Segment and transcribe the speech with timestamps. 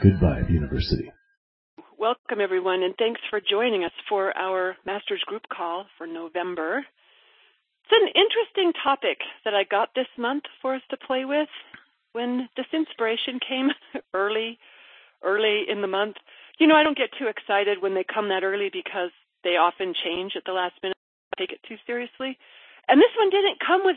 [0.00, 1.10] Goodbye, University.
[1.98, 6.86] Welcome, everyone, and thanks for joining us for our Masters Group call for November.
[7.82, 11.48] It's an interesting topic that I got this month for us to play with.
[12.12, 13.70] When this inspiration came
[14.14, 14.60] early,
[15.24, 16.14] early in the month,
[16.60, 19.10] you know, I don't get too excited when they come that early because
[19.42, 20.96] they often change at the last minute.
[21.34, 22.38] I take it too seriously.
[22.86, 23.96] And this one didn't come with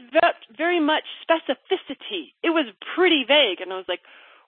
[0.57, 2.33] very much specificity.
[2.41, 4.01] It was pretty vague, and I was like,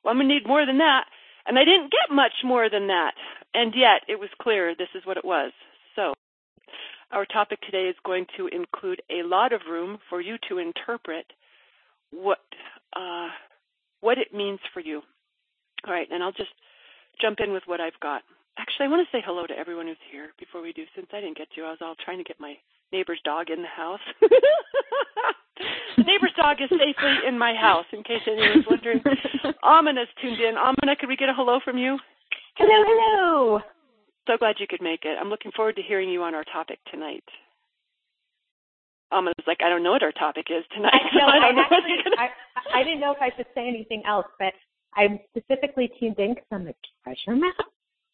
[0.03, 1.05] well, I'm going to need more than that.
[1.45, 3.13] And I didn't get much more than that.
[3.53, 5.51] And yet it was clear this is what it was.
[5.95, 6.13] So
[7.11, 11.25] our topic today is going to include a lot of room for you to interpret
[12.11, 12.39] what
[12.95, 13.29] uh,
[14.01, 15.01] what it means for you.
[15.87, 16.53] All right, and I'll just
[17.21, 18.21] jump in with what I've got.
[18.57, 21.21] Actually, I want to say hello to everyone who's here before we do, since I
[21.21, 21.63] didn't get to.
[21.63, 22.55] I was all trying to get my
[22.93, 23.99] neighbor's dog in the house.
[25.97, 29.01] the neighbor's dog is safely in my house, in case anyone's wondering.
[29.63, 30.55] Amina's tuned in.
[30.55, 31.97] Amina, could we get a hello from you?
[32.55, 33.59] Hello, hello.
[34.27, 35.17] So glad you could make it.
[35.19, 37.23] I'm looking forward to hearing you on our topic tonight.
[39.11, 40.93] Amina's like, I don't know what our topic is tonight.
[40.93, 42.15] I, no, I, don't know actually, gonna...
[42.17, 44.53] I, I didn't know if I should say anything else, but
[44.95, 47.55] I'm specifically tuned in because I'm a treasure map.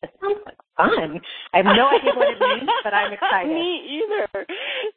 [0.01, 1.19] It sounds like fun.
[1.53, 3.53] I have no idea what it means, but I'm excited.
[3.53, 4.45] me either.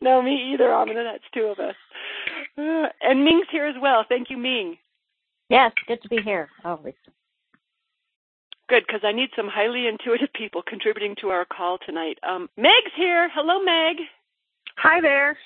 [0.01, 1.03] No, me either, Amina.
[1.05, 1.75] That's two of us.
[2.57, 4.05] Uh, and Ming's here as well.
[4.09, 4.77] Thank you, Ming.
[5.49, 6.49] Yes, good to be here.
[6.65, 6.95] Always.
[8.69, 12.19] Good, because I need some highly intuitive people contributing to our call tonight.
[12.27, 13.29] Um, Meg's here.
[13.35, 13.97] Hello, Meg.
[14.79, 15.37] Hi there.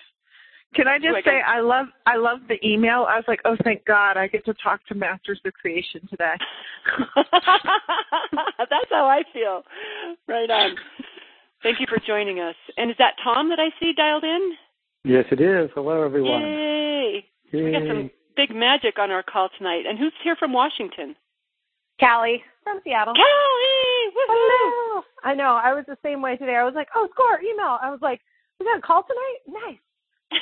[0.75, 3.07] Can I just say I love I love the email.
[3.09, 6.35] I was like, oh thank God I get to talk to Masters of Creation today.
[7.17, 9.63] That's how I feel.
[10.29, 10.77] Right on.
[11.63, 12.55] Thank you for joining us.
[12.77, 14.53] And is that Tom that I see dialed in?
[15.05, 15.71] Yes, it is.
[15.75, 16.43] Hello, everyone.
[16.43, 17.25] Yay!
[17.53, 17.63] Yay.
[17.63, 19.85] We got some big magic on our call tonight.
[19.89, 21.17] And who's here from Washington?
[21.99, 23.15] Callie from Seattle.
[23.15, 24.13] Callie!
[24.29, 25.03] Hello!
[25.25, 25.59] I know.
[25.63, 26.57] I was the same way today.
[26.57, 27.79] I was like, oh, score email.
[27.81, 28.21] I was like,
[28.61, 29.61] we got a call tonight?
[29.67, 29.79] Nice.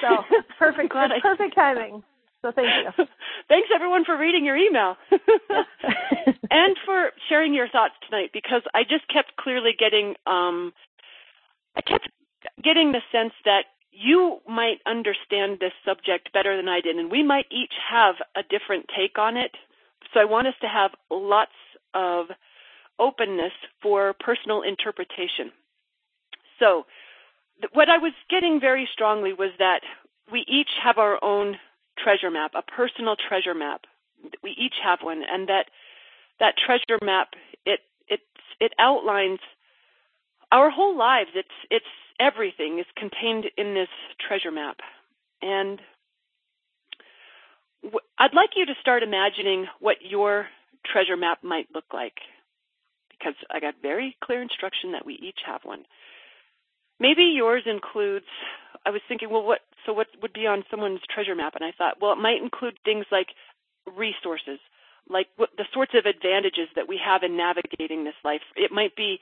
[0.00, 0.24] So
[0.58, 2.02] perfect, perfect timing.
[2.42, 3.06] So thank you.
[3.48, 9.08] Thanks everyone for reading your email and for sharing your thoughts tonight because I just
[9.08, 10.72] kept clearly getting um,
[11.74, 12.08] I kept
[12.62, 17.22] getting the sense that you might understand this subject better than I did and we
[17.22, 19.52] might each have a different take on it.
[20.12, 21.56] So I want us to have lots
[21.94, 22.26] of
[22.98, 25.50] openness for personal interpretation.
[26.58, 26.84] So
[27.74, 29.80] what I was getting very strongly was that
[30.32, 31.56] we each have our own
[31.98, 33.82] treasure map, a personal treasure map.
[34.42, 35.66] We each have one, and that
[36.40, 37.34] that treasure map
[37.66, 38.20] it it
[38.60, 39.40] it outlines
[40.50, 41.30] our whole lives.
[41.34, 41.84] It's it's
[42.18, 43.88] everything is contained in this
[44.26, 44.78] treasure map,
[45.42, 45.80] and
[48.18, 50.46] I'd like you to start imagining what your
[50.86, 52.18] treasure map might look like,
[53.10, 55.84] because I got very clear instruction that we each have one.
[57.04, 58.24] Maybe yours includes.
[58.86, 59.60] I was thinking, well, what?
[59.84, 61.54] So what would be on someone's treasure map?
[61.54, 63.28] And I thought, well, it might include things like
[63.94, 64.58] resources,
[65.10, 68.40] like what, the sorts of advantages that we have in navigating this life.
[68.56, 69.20] It might be,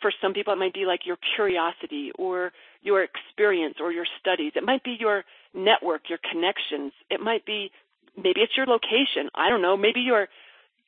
[0.00, 4.52] for some people, it might be like your curiosity or your experience or your studies.
[4.56, 6.92] It might be your network, your connections.
[7.10, 7.72] It might be,
[8.16, 9.28] maybe it's your location.
[9.34, 9.76] I don't know.
[9.76, 10.28] Maybe your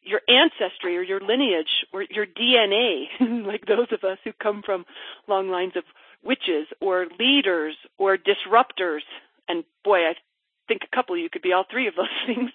[0.06, 3.06] your ancestry or your lineage or your DNA,
[3.46, 4.84] like those of us who come from
[5.28, 5.84] long lines of
[6.24, 9.00] witches or leaders or disruptors.
[9.48, 10.14] And boy, I
[10.68, 12.50] think a couple you could be all three of those things.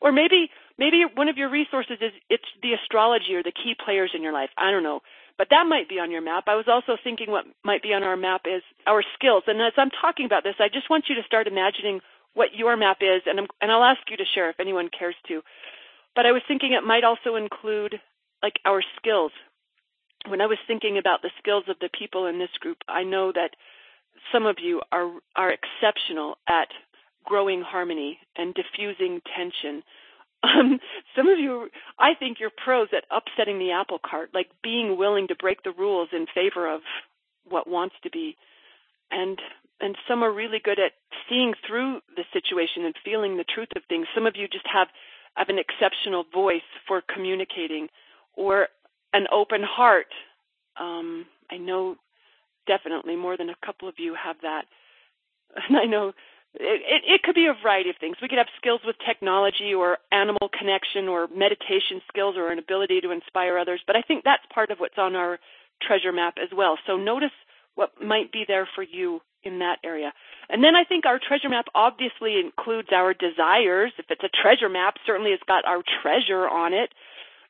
[0.00, 4.12] or maybe maybe one of your resources is it's the astrology or the key players
[4.14, 4.50] in your life.
[4.56, 5.00] I don't know.
[5.38, 6.44] But that might be on your map.
[6.46, 9.44] I was also thinking what might be on our map is our skills.
[9.46, 12.00] And as I'm talking about this, I just want you to start imagining
[12.34, 15.16] what your map is, and, I'm, and I'll ask you to share if anyone cares
[15.28, 15.42] to.
[16.14, 18.00] But I was thinking it might also include
[18.42, 19.32] like our skills,
[20.28, 23.32] when I was thinking about the skills of the people in this group, I know
[23.32, 23.50] that
[24.32, 26.68] some of you are are exceptional at
[27.24, 29.82] growing harmony and diffusing tension.
[30.44, 30.80] Um,
[31.14, 31.68] some of you,
[32.00, 35.70] I think you're pros at upsetting the apple cart, like being willing to break the
[35.70, 36.80] rules in favor of
[37.48, 38.36] what wants to be.
[39.12, 39.38] And
[39.80, 40.94] and some are really good at
[41.28, 44.08] seeing through the situation and feeling the truth of things.
[44.16, 44.88] Some of you just have
[45.36, 47.86] have an exceptional voice for communicating
[48.34, 48.66] or
[49.12, 50.12] an open heart.
[50.80, 51.96] Um, I know
[52.66, 54.64] definitely more than a couple of you have that.
[55.68, 56.14] And I know
[56.54, 58.16] it, it, it could be a variety of things.
[58.20, 63.00] We could have skills with technology or animal connection or meditation skills or an ability
[63.02, 63.80] to inspire others.
[63.86, 65.38] But I think that's part of what's on our
[65.82, 66.78] treasure map as well.
[66.86, 67.36] So notice
[67.74, 70.12] what might be there for you in that area.
[70.48, 73.92] And then I think our treasure map obviously includes our desires.
[73.98, 76.90] If it's a treasure map, certainly it's got our treasure on it.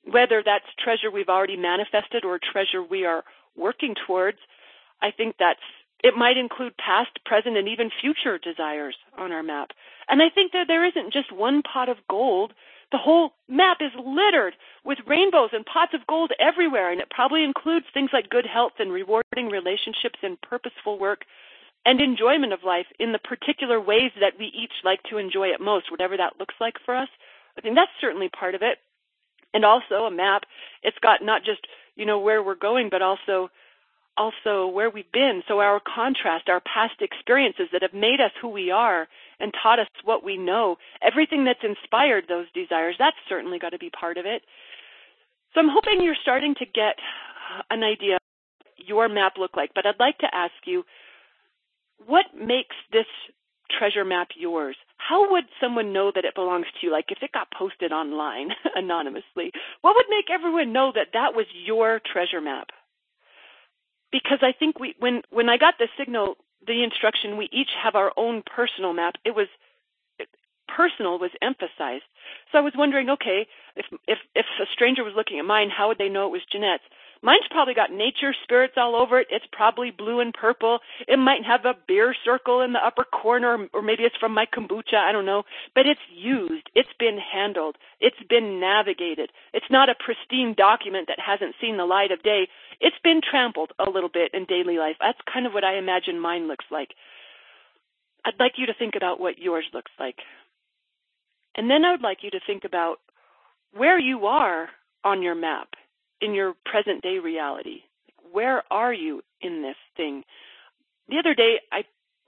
[0.04, 3.24] Whether that's treasure we've already manifested or treasure we are
[3.56, 4.38] working towards,
[5.00, 5.60] I think that's
[6.02, 9.70] it might include past, present, and even future desires on our map.
[10.08, 12.52] And I think that there isn't just one pot of gold.
[12.90, 14.54] The whole map is littered
[14.84, 18.72] with rainbows and pots of gold everywhere, and it probably includes things like good health
[18.80, 21.24] and rewarding relationships and purposeful work
[21.86, 25.60] and enjoyment of life in the particular ways that we each like to enjoy it
[25.60, 27.08] most, whatever that looks like for us.
[27.56, 28.78] I think that's certainly part of it.
[29.54, 30.42] And also a map,
[30.82, 33.50] it's got not just, you know, where we're going, but also
[34.16, 35.42] also where we've been.
[35.48, 39.08] So our contrast, our past experiences that have made us who we are
[39.40, 43.78] and taught us what we know, everything that's inspired those desires, that's certainly got to
[43.78, 44.42] be part of it.
[45.54, 46.96] So I'm hoping you're starting to get
[47.70, 48.18] an idea
[48.76, 50.84] your map look like, but I'd like to ask you,
[52.06, 53.06] what makes this
[53.78, 54.76] treasure map yours?
[55.08, 56.92] How would someone know that it belongs to you?
[56.92, 61.46] Like if it got posted online anonymously, what would make everyone know that that was
[61.52, 62.68] your treasure map?
[64.10, 67.94] Because I think we, when when I got the signal, the instruction, we each have
[67.94, 69.14] our own personal map.
[69.24, 69.48] It was
[70.68, 72.04] personal was emphasized.
[72.50, 73.46] So I was wondering, okay,
[73.76, 76.42] if if if a stranger was looking at mine, how would they know it was
[76.50, 76.84] Jeanette's?
[77.24, 79.28] Mine's probably got nature spirits all over it.
[79.30, 80.80] It's probably blue and purple.
[81.06, 84.44] It might have a beer circle in the upper corner, or maybe it's from my
[84.44, 84.96] kombucha.
[84.96, 85.44] I don't know.
[85.72, 86.68] But it's used.
[86.74, 87.76] It's been handled.
[88.00, 89.30] It's been navigated.
[89.54, 92.48] It's not a pristine document that hasn't seen the light of day.
[92.80, 94.96] It's been trampled a little bit in daily life.
[95.00, 96.88] That's kind of what I imagine mine looks like.
[98.24, 100.16] I'd like you to think about what yours looks like.
[101.54, 102.96] And then I would like you to think about
[103.72, 104.68] where you are
[105.04, 105.68] on your map
[106.22, 107.80] in your present day reality.
[108.30, 110.22] Where are you in this thing?
[111.08, 111.82] The other day, I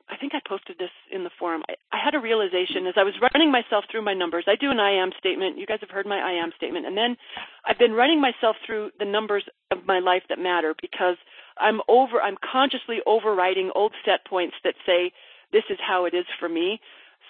[0.06, 1.62] I think I posted this in the forum.
[1.68, 4.44] I, I had a realization as I was running myself through my numbers.
[4.46, 5.56] I do an I am statement.
[5.56, 6.84] You guys have heard my I am statement.
[6.84, 7.16] And then
[7.64, 11.16] I've been running myself through the numbers of my life that matter because
[11.56, 15.12] I'm over, I'm consciously overriding old set points that say
[15.52, 16.80] this is how it is for me.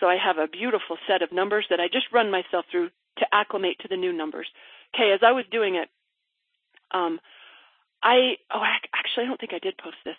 [0.01, 3.27] So I have a beautiful set of numbers that I just run myself through to
[3.33, 4.49] acclimate to the new numbers.
[4.95, 5.89] Okay, as I was doing it,
[6.95, 7.21] um,
[8.03, 8.63] I oh
[8.95, 10.17] actually I don't think I did post this.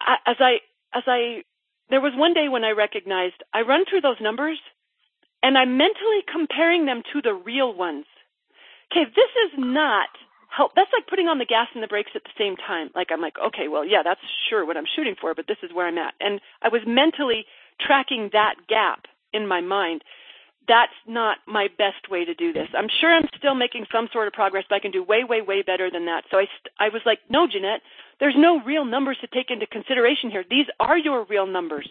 [0.00, 0.52] I, as I
[0.94, 1.42] as I
[1.90, 4.58] there was one day when I recognized I run through those numbers
[5.42, 8.06] and I'm mentally comparing them to the real ones.
[8.90, 10.08] Okay, this is not
[10.48, 10.72] help.
[10.74, 12.90] That's like putting on the gas and the brakes at the same time.
[12.94, 15.70] Like I'm like, okay, well, yeah, that's sure what I'm shooting for, but this is
[15.72, 16.14] where I'm at.
[16.20, 17.44] And I was mentally
[17.80, 20.02] tracking that gap in my mind
[20.68, 22.68] that's not my best way to do this.
[22.76, 25.40] I'm sure I'm still making some sort of progress, but I can do way, way,
[25.40, 26.24] way better than that.
[26.30, 27.82] So I, st- I was like, no, Jeanette,
[28.20, 30.44] there's no real numbers to take into consideration here.
[30.48, 31.88] These are your real numbers.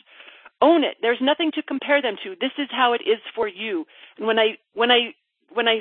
[0.62, 0.98] Own it.
[1.02, 2.36] There's nothing to compare them to.
[2.40, 3.86] This is how it is for you.
[4.18, 5.14] And when I, when I,
[5.54, 5.80] when I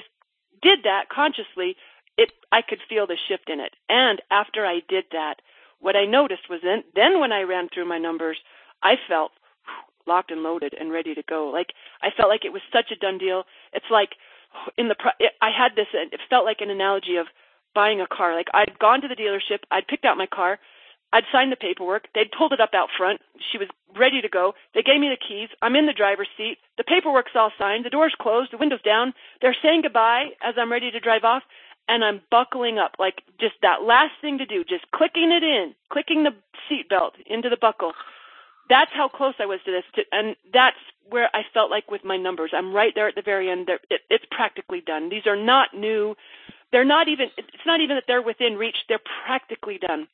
[0.62, 1.76] did that consciously,
[2.16, 3.72] it, I could feel the shift in it.
[3.88, 5.36] And after I did that,
[5.80, 8.38] what I noticed was then, then when I ran through my numbers,
[8.82, 9.32] I felt
[10.06, 11.50] locked and loaded and ready to go.
[11.52, 13.44] Like I felt like it was such a done deal.
[13.72, 14.10] It's like
[14.78, 14.96] in the
[15.40, 15.86] I had this.
[15.92, 17.26] It felt like an analogy of
[17.74, 18.34] buying a car.
[18.34, 20.58] Like I'd gone to the dealership, I'd picked out my car,
[21.12, 23.20] I'd signed the paperwork, they'd pulled it up out front.
[23.52, 24.54] She was ready to go.
[24.74, 25.48] They gave me the keys.
[25.62, 26.58] I'm in the driver's seat.
[26.78, 27.84] The paperwork's all signed.
[27.84, 28.52] The door's closed.
[28.52, 29.14] The window's down.
[29.40, 31.42] They're saying goodbye as I'm ready to drive off.
[31.86, 35.74] And I'm buckling up, like just that last thing to do, just clicking it in,
[35.92, 36.30] clicking the
[36.66, 37.92] seat belt into the buckle
[38.68, 40.76] that's how close I was to this, to, and that's
[41.08, 42.52] where I felt like with my numbers.
[42.54, 43.68] I'm right there at the very end.
[43.68, 45.10] It, it's practically done.
[45.10, 46.14] These are not new.
[46.72, 47.28] They're not even.
[47.36, 48.76] It's not even that they're within reach.
[48.88, 50.08] They're practically done.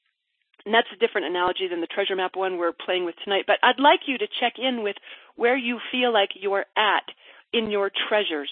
[0.65, 3.45] And that's a different analogy than the treasure map one we're playing with tonight.
[3.47, 4.97] But I'd like you to check in with
[5.37, 7.05] where you feel like you're at
[7.53, 8.51] in your treasures,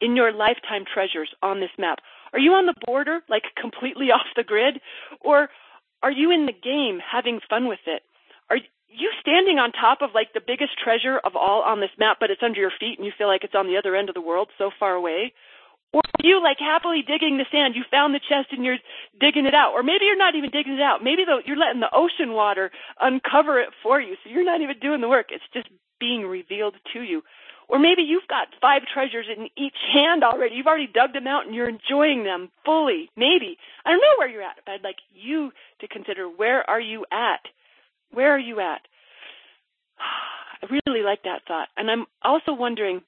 [0.00, 1.98] in your lifetime treasures on this map.
[2.32, 4.80] Are you on the border, like completely off the grid?
[5.20, 5.50] Or
[6.02, 8.02] are you in the game having fun with it?
[8.48, 8.56] Are
[8.90, 12.30] you standing on top of like the biggest treasure of all on this map, but
[12.30, 14.20] it's under your feet and you feel like it's on the other end of the
[14.20, 15.32] world so far away?
[15.92, 17.74] Or are you like happily digging the sand?
[17.74, 18.78] You found the chest and you're
[19.18, 19.72] digging it out.
[19.72, 21.02] Or maybe you're not even digging it out.
[21.02, 22.70] Maybe the, you're letting the ocean water
[23.00, 24.14] uncover it for you.
[24.22, 25.26] So you're not even doing the work.
[25.30, 25.68] It's just
[25.98, 27.22] being revealed to you.
[27.68, 30.56] Or maybe you've got five treasures in each hand already.
[30.56, 33.10] You've already dug them out and you're enjoying them fully.
[33.16, 33.58] Maybe.
[33.84, 37.04] I don't know where you're at, but I'd like you to consider where are you
[37.12, 37.40] at?
[38.12, 38.80] Where are you at?
[40.62, 41.68] I really like that thought.
[41.76, 43.02] And I'm also wondering,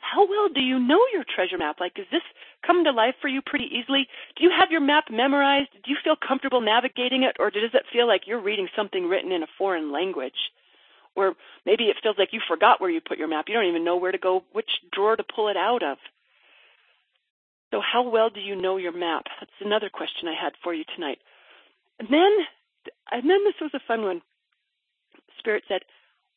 [0.00, 1.76] how well do you know your treasure map?
[1.80, 2.22] Like, does this
[2.66, 4.08] come to life for you pretty easily?
[4.36, 5.70] Do you have your map memorized?
[5.72, 7.36] Do you feel comfortable navigating it?
[7.38, 10.34] Or does it feel like you're reading something written in a foreign language?
[11.14, 13.44] Or maybe it feels like you forgot where you put your map.
[13.48, 15.98] You don't even know where to go, which drawer to pull it out of.
[17.70, 19.24] So, how well do you know your map?
[19.40, 21.18] That's another question I had for you tonight.
[21.98, 22.30] And then,
[23.12, 24.22] and then this was a fun one.
[25.38, 25.82] Spirit said,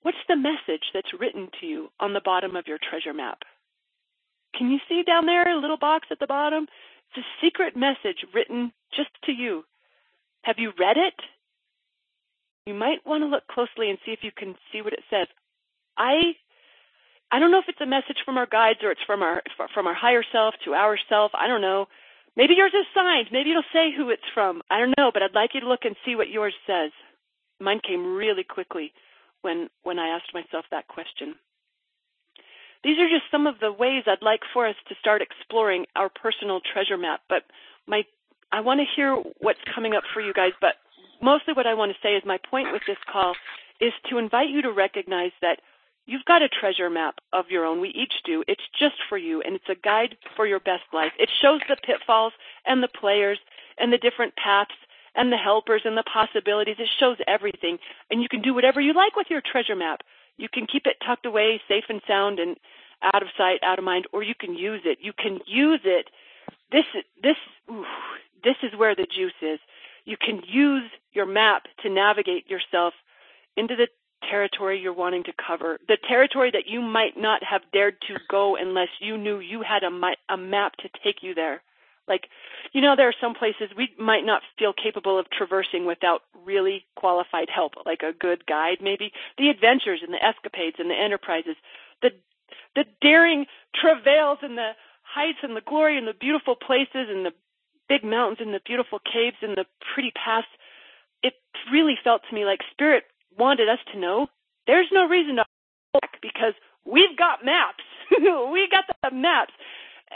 [0.02, 3.40] What's the message that's written to you on the bottom of your treasure map?
[4.56, 6.68] Can you see down there a little box at the bottom?
[7.10, 9.64] It's a secret message written just to you.
[10.44, 11.16] Have you read it?
[12.66, 15.28] You might want to look closely and see if you can see what it says.
[15.98, 16.36] I
[17.32, 19.42] I don't know if it's a message from our guides or it's from our
[19.74, 21.32] from our higher self to our self.
[21.34, 21.88] I don't know.
[22.36, 23.28] Maybe yours is signed.
[23.32, 24.62] Maybe it'll say who it's from.
[24.70, 26.92] I don't know, but I'd like you to look and see what yours says.
[27.60, 28.92] Mine came really quickly
[29.42, 31.36] when when I asked myself that question.
[32.84, 36.10] These are just some of the ways I'd like for us to start exploring our
[36.10, 37.44] personal treasure map, but
[37.88, 38.04] my
[38.52, 40.76] I want to hear what's coming up for you guys, but
[41.22, 43.34] mostly what I want to say is my point with this call
[43.82, 45.60] is to invite you to recognize that
[46.06, 47.82] you've got a treasure map of your own.
[47.82, 48.44] We each do.
[48.48, 51.12] It's just for you, and it's a guide for your best life.
[51.20, 52.34] It shows the pitfalls
[52.66, 53.40] and the players
[53.78, 54.72] and the different paths
[55.16, 56.76] and the helpers and the possibilities.
[56.80, 57.78] It shows everything.
[58.12, 60.02] And you can do whatever you like with your treasure map.
[60.38, 62.58] You can keep it tucked away, safe and sound, and
[63.02, 65.00] out of sight, out of mind, or you can use it.
[65.02, 66.10] You can use it.
[66.72, 66.86] This,
[67.22, 67.38] this,
[68.44, 69.60] this is where the juice is.
[70.04, 72.94] You can use your map to navigate yourself
[73.58, 73.88] into the
[74.30, 78.56] territory you're wanting to cover, the territory that you might not have dared to go
[78.56, 81.62] unless you knew you had a, a map to take you there.
[82.08, 82.28] Like,
[82.72, 86.86] you know, there are some places we might not feel capable of traversing without really
[86.96, 89.12] qualified help, like a good guide, maybe.
[89.38, 91.56] The adventures and the escapades and the enterprises,
[92.02, 92.12] the
[92.76, 97.32] the daring travails and the heights and the glory and the beautiful places and the
[97.88, 100.48] big mountains and the beautiful caves and the pretty paths.
[101.24, 101.34] It
[101.72, 103.06] really felt to me like Spirit
[103.38, 104.28] wanted us to know
[104.68, 105.46] there's no reason to
[105.94, 106.54] back because
[106.86, 107.84] we've got maps.
[108.12, 109.54] we got the maps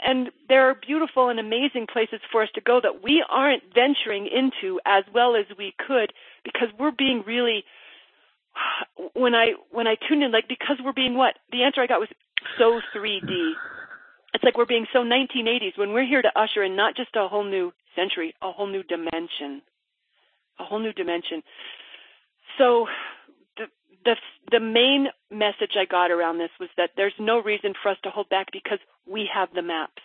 [0.02, 4.26] and there are beautiful and amazing places for us to go that we aren't venturing
[4.26, 6.12] into as well as we could
[6.44, 7.64] because we're being really
[9.14, 12.00] when I when I tuned in like because we're being what the answer I got
[12.00, 12.08] was
[12.58, 13.52] so 3D.
[14.32, 17.26] It's like we're being so 1980s when we're here to usher in not just a
[17.26, 19.62] whole new century, a whole new dimension,
[20.58, 21.42] a whole new dimension.
[22.60, 22.86] So
[23.56, 23.66] the
[24.04, 24.16] the
[24.50, 28.10] the main message I got around this was that there's no reason for us to
[28.10, 28.78] hold back because
[29.10, 30.02] we have the maps.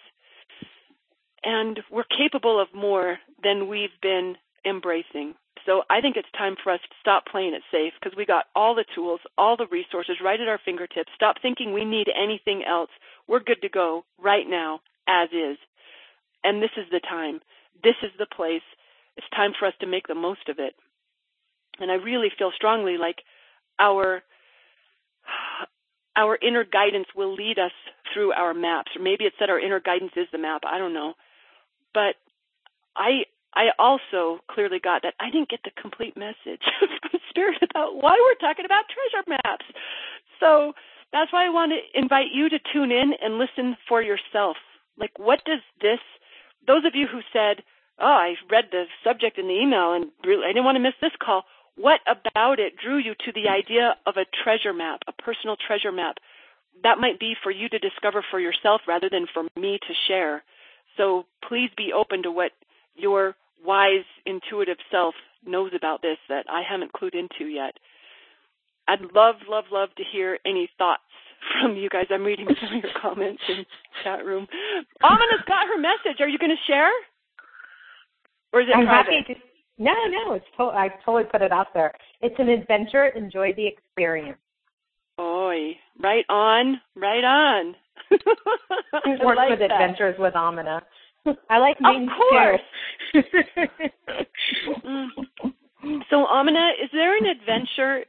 [1.44, 4.36] And we're capable of more than we've been
[4.66, 5.36] embracing.
[5.66, 8.46] So I think it's time for us to stop playing it safe because we got
[8.56, 11.12] all the tools, all the resources right at our fingertips.
[11.14, 12.90] Stop thinking we need anything else.
[13.28, 15.58] We're good to go right now as is.
[16.44, 17.42] And this is the time.
[17.84, 18.64] This is the place.
[19.18, 20.74] It's time for us to make the most of it.
[21.80, 23.22] And I really feel strongly like
[23.80, 24.24] our
[26.16, 27.72] our inner guidance will lead us
[28.14, 30.62] through our maps, or maybe it's that our inner guidance is the map.
[30.66, 31.14] I don't know,
[31.94, 32.16] but
[32.96, 37.62] I I also clearly got that I didn't get the complete message from the Spirit
[37.62, 39.66] about why we're talking about treasure maps.
[40.40, 40.74] So
[41.12, 44.58] that's why I want to invite you to tune in and listen for yourself.
[44.98, 46.00] Like, what does this?
[46.68, 47.64] Those of you who said,
[48.00, 50.96] "Oh, I read the subject in the email and really, I didn't want to miss
[51.02, 51.46] this call."
[51.78, 55.92] What about it drew you to the idea of a treasure map, a personal treasure
[55.92, 56.18] map?
[56.84, 60.44] That might be for you to discover for yourself rather than for me to share.
[60.98, 62.52] So please be open to what
[62.96, 65.16] your wise, intuitive self
[65.46, 67.76] knows about this that I haven't clued into yet.
[68.88, 71.02] I'd love, love, love to hear any thoughts
[71.62, 72.06] from you guys.
[72.10, 73.66] I'm reading some of your comments in
[74.04, 74.48] chat room.
[75.04, 76.22] Amina's got her message.
[76.22, 76.92] Are you going to share?
[78.54, 79.14] Or is it I'm private?
[79.14, 79.40] happy to
[79.78, 81.92] no, no, it's to- I totally put it out there.
[82.22, 83.08] It's an adventure.
[83.08, 84.38] Enjoy the experience.
[85.20, 87.76] Oi, right on, right on.
[89.24, 89.72] Work like with that.
[89.72, 90.82] adventures with Amina.
[91.50, 92.62] I like Of course.
[96.10, 98.04] So, Amina, is there an adventure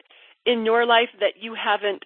[0.47, 2.03] in your life that you haven't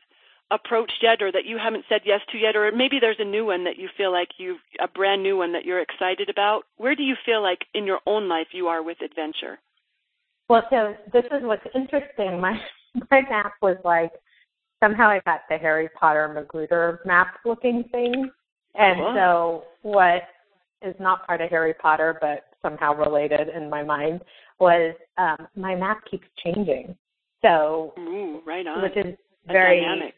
[0.51, 3.45] approached yet, or that you haven't said yes to yet, or maybe there's a new
[3.47, 6.63] one that you feel like you a brand new one that you're excited about?
[6.77, 9.59] Where do you feel like in your own life you are with adventure?
[10.51, 12.41] well, so this is what's interesting.
[12.41, 12.59] My
[13.11, 14.11] my map was like
[14.83, 18.31] somehow I got the Harry Potter Marauders map looking thing.
[18.75, 19.15] And Wow.
[19.15, 20.23] so what
[20.83, 24.23] is not part of Harry Potter but somehow related in my mind
[24.59, 26.97] was um my map keeps changing.
[27.43, 28.83] So Ooh, right on.
[28.83, 29.15] which is
[29.47, 30.15] very dynamic.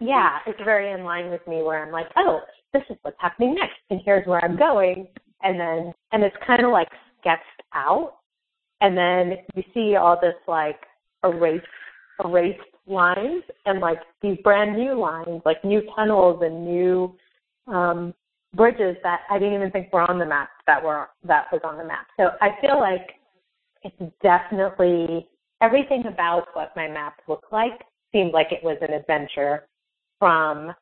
[0.00, 2.40] Yeah, it's very in line with me where I'm like, oh,
[2.72, 5.06] this is what's happening next, and here's where I'm going,
[5.42, 6.88] and then and it's kind of like
[7.20, 8.16] sketched out,
[8.80, 10.80] and then you see all this like
[11.24, 11.66] erased
[12.24, 17.14] erased lines and like these brand new lines, like new tunnels and new
[17.66, 18.14] um
[18.54, 21.78] bridges that I didn't even think were on the map that were that was on
[21.78, 22.06] the map.
[22.16, 23.08] So I feel like
[23.82, 25.28] it's definitely
[25.62, 29.66] everything about what my map looked like seemed like it was an adventure
[30.18, 30.72] from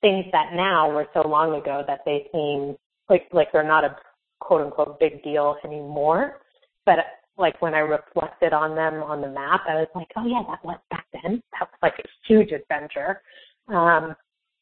[0.00, 2.76] things that now were so long ago that they seem
[3.08, 3.96] like like they're not a
[4.40, 6.40] quote unquote big deal anymore.
[6.86, 6.98] But
[7.36, 10.64] like when I reflected on them on the map, I was like, oh yeah, that
[10.64, 11.42] was back then.
[11.52, 13.22] That was like a huge adventure.
[13.68, 14.14] Um,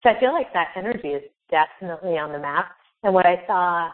[0.02, 2.73] so I feel like that energy is definitely on the map.
[3.02, 3.90] And what I saw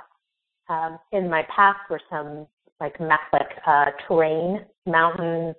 [0.68, 2.46] um, in my past were some
[2.80, 5.54] like map, like uh, terrain, mountains.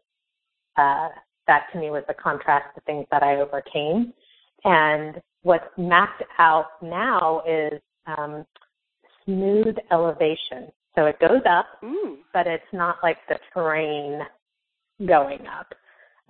[0.77, 1.10] Uh,
[1.48, 4.13] that to me was a contrast to things that I overcame.
[4.66, 8.46] And what's mapped out now is um,
[9.24, 10.72] smooth elevation.
[10.96, 12.18] So it goes up, Ooh.
[12.34, 14.22] but it's not like the terrain
[15.06, 15.68] going up.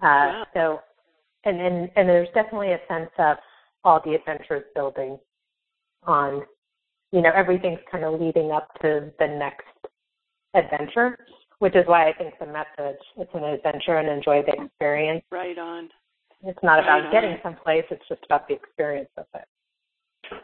[0.04, 0.44] Uh.
[0.54, 0.80] So,
[1.46, 3.38] and, and and there's definitely a sense of
[3.84, 5.18] all the adventures building
[6.04, 6.42] on,
[7.12, 9.64] you know, everything's kind of leading up to the next
[10.56, 11.18] adventure,
[11.60, 15.24] which is why I think the message it's an adventure and enjoy the experience.
[15.32, 15.90] Right on.
[16.46, 19.46] It's not about getting someplace; it's just about the experience of it.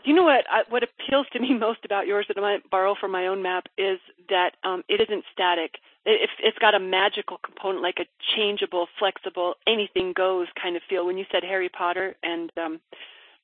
[0.04, 0.46] You know what?
[0.50, 3.42] I, what appeals to me most about yours that I might borrow from my own
[3.42, 5.76] map is that um, it isn't static.
[6.06, 8.06] It, it's- it's got a magical component, like a
[8.36, 11.06] changeable, flexible, anything goes kind of feel.
[11.06, 12.80] When you said Harry Potter, and um,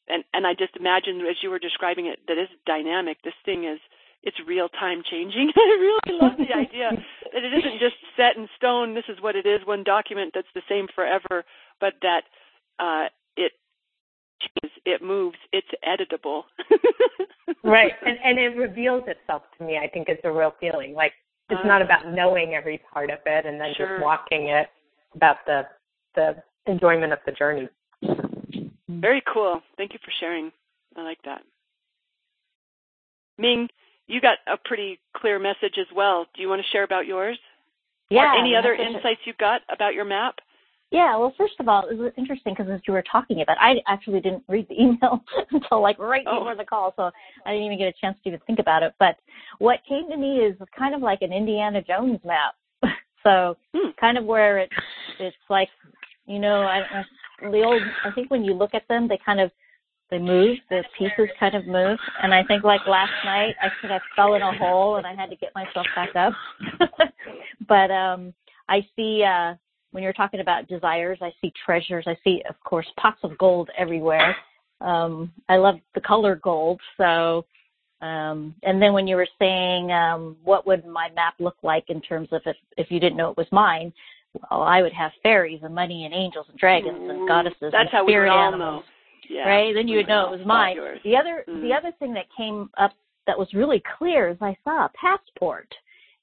[0.07, 3.17] and and I just imagined as you were describing it that it's dynamic.
[3.23, 3.79] This thing is
[4.23, 5.51] it's real time changing.
[5.55, 6.91] I really love the idea
[7.33, 8.93] that it isn't just set in stone.
[8.95, 11.45] This is what it is, one document that's the same forever,
[11.79, 12.21] but that
[12.79, 13.51] uh, it
[14.41, 16.43] changes, it moves, it's editable.
[17.63, 21.13] right and and it reveals itself to me i think it's a real feeling like
[21.49, 21.85] it's not Ah.
[21.85, 23.87] about knowing every part of it and then Sure.
[23.97, 24.67] just walking it
[25.15, 25.65] about the
[26.15, 26.35] the
[26.65, 27.67] enjoyment of the journey
[28.89, 29.61] Very cool.
[29.77, 30.51] Thank you for sharing.
[30.95, 31.41] I like that.
[33.37, 33.69] Ming,
[34.07, 36.25] you got a pretty clear message as well.
[36.33, 37.37] Do you want to share about yours?
[38.09, 38.33] Yeah.
[38.33, 40.35] Or any other insights you got about your map?
[40.91, 43.75] Yeah, well, first of all, it was interesting because as you were talking about, I
[43.87, 45.21] actually didn't read the email
[45.51, 46.39] until like right Oh.
[46.39, 47.11] before the call, so
[47.45, 48.93] I didn't even get a chance to even think about it.
[48.97, 49.17] But
[49.59, 52.55] what came to me is kind of like an Indiana Jones map.
[53.23, 53.89] so Hmm.
[53.99, 54.71] kind of where it
[55.19, 55.69] it's like,
[56.25, 57.81] you know, I don't the old.
[58.05, 59.51] I think when you look at them, they kind of
[60.09, 60.57] they move.
[60.69, 64.35] The pieces kind of move, and I think like last night, I could have fell
[64.35, 66.33] in a hole and I had to get myself back up.
[67.67, 68.33] but um
[68.69, 69.23] I see.
[69.23, 69.55] uh
[69.97, 72.03] when you're talking about desires, I see treasures.
[72.05, 74.35] I see, of course, pots of gold everywhere.
[74.79, 76.79] Um, I love the color gold.
[76.97, 77.45] So,
[78.01, 81.99] um, and then when you were saying, um, what would my map look like in
[81.99, 83.91] terms of if, if you didn't know it was mine?
[84.51, 87.75] Well, I would have fairies and money and angels and dragons and Ooh, goddesses That's
[87.75, 88.85] and how we would spirit all animals
[89.31, 89.35] know.
[89.35, 89.49] Yeah.
[89.49, 89.73] right?
[89.73, 90.75] Then you would know it was mine.
[90.75, 90.99] Yours.
[91.03, 91.61] The other Mhm.
[91.63, 92.91] the other thing that came up
[93.25, 95.73] that was really clear is I saw a passport,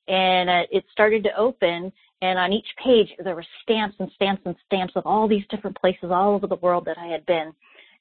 [0.07, 4.42] and uh, it started to open, and on each page there were stamps and stamps
[4.46, 7.53] and stamps of all these different places all over the world that I had been,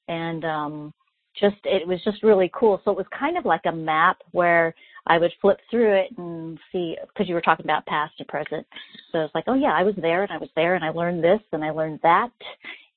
[0.07, 0.93] and um,
[1.39, 2.81] just it was just really cool.
[2.83, 4.73] So it was kind of like a map where
[5.07, 8.65] I would flip through it and see because you were talking about past and present.
[9.11, 11.23] So it's like, oh yeah, I was there and I was there and I learned
[11.23, 12.31] this and I learned that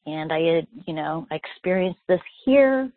[0.07, 2.91] and I had, you know, I experienced this here.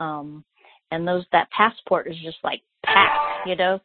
[0.00, 0.44] Um,
[0.90, 3.80] and those, that passport is just like packed, you know?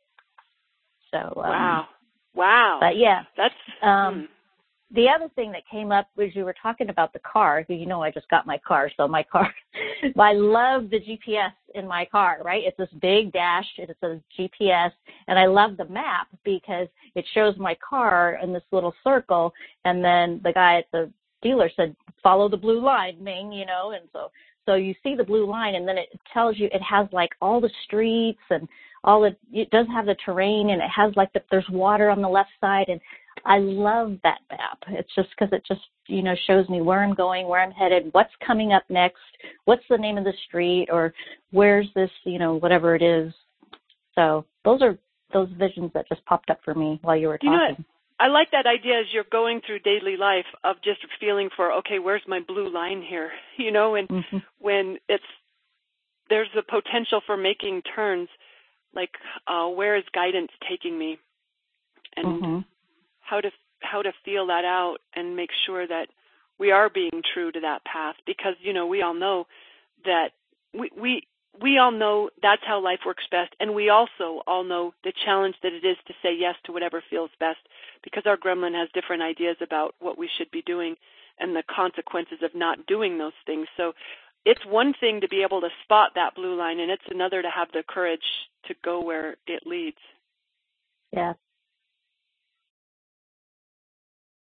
[1.12, 1.88] So, um, wow.
[2.36, 2.78] Wow.
[2.82, 4.96] but yeah, That's um, hmm.
[4.96, 7.66] the other thing that came up was you were talking about the car.
[7.68, 9.54] You know, I just got my car, so my car.
[10.20, 12.40] I love the GPS in my car.
[12.44, 13.68] Right, it's this big dash.
[13.78, 14.92] It's a GPS,
[15.28, 19.54] and I love the map because it shows my car in this little circle.
[19.86, 23.92] And then the guy at the dealer said, "Follow the blue line, Ming." You know,
[23.92, 24.32] and so
[24.66, 27.60] so you see the blue line, and then it tells you it has like all
[27.60, 28.68] the streets and
[29.04, 32.22] all the it does have the terrain, and it has like the, there's water on
[32.22, 33.00] the left side, and
[33.46, 34.80] I love that map.
[34.90, 38.10] It's just because it just, you know, shows me where I'm going, where I'm headed,
[38.14, 39.18] what's coming up next,
[39.66, 41.14] what's the name of the street, or
[41.52, 43.34] where's this, you know, whatever it is.
[44.16, 44.98] So those are
[45.34, 47.86] those visions that just popped up for me while you were You know talking.
[48.20, 52.00] I like that idea as you're going through daily life of just feeling for okay,
[52.00, 53.32] where's my blue line here?
[53.58, 54.38] You know, and mm-hmm.
[54.60, 55.24] when it's
[56.30, 58.30] there's a potential for making turns,
[58.96, 59.12] like
[59.48, 61.18] uh, where is guidance taking me,
[62.16, 62.60] and mm-hmm.
[63.22, 66.08] how to how to feel that out and make sure that
[66.60, 68.16] we are being true to that path.
[68.26, 69.48] Because you know we all know
[70.06, 70.32] that
[70.74, 71.24] we we
[71.62, 73.56] we all know that's how life works best.
[73.60, 77.04] And we also all know the challenge that it is to say yes to whatever
[77.10, 77.60] feels best.
[78.04, 80.96] Because our gremlin has different ideas about what we should be doing
[81.40, 83.68] and the consequences of not doing those things.
[83.78, 83.94] So
[84.46, 87.50] it's one thing to be able to spot that blue line and it's another to
[87.50, 88.20] have the courage
[88.68, 89.98] to go where it leads
[91.12, 91.34] yeah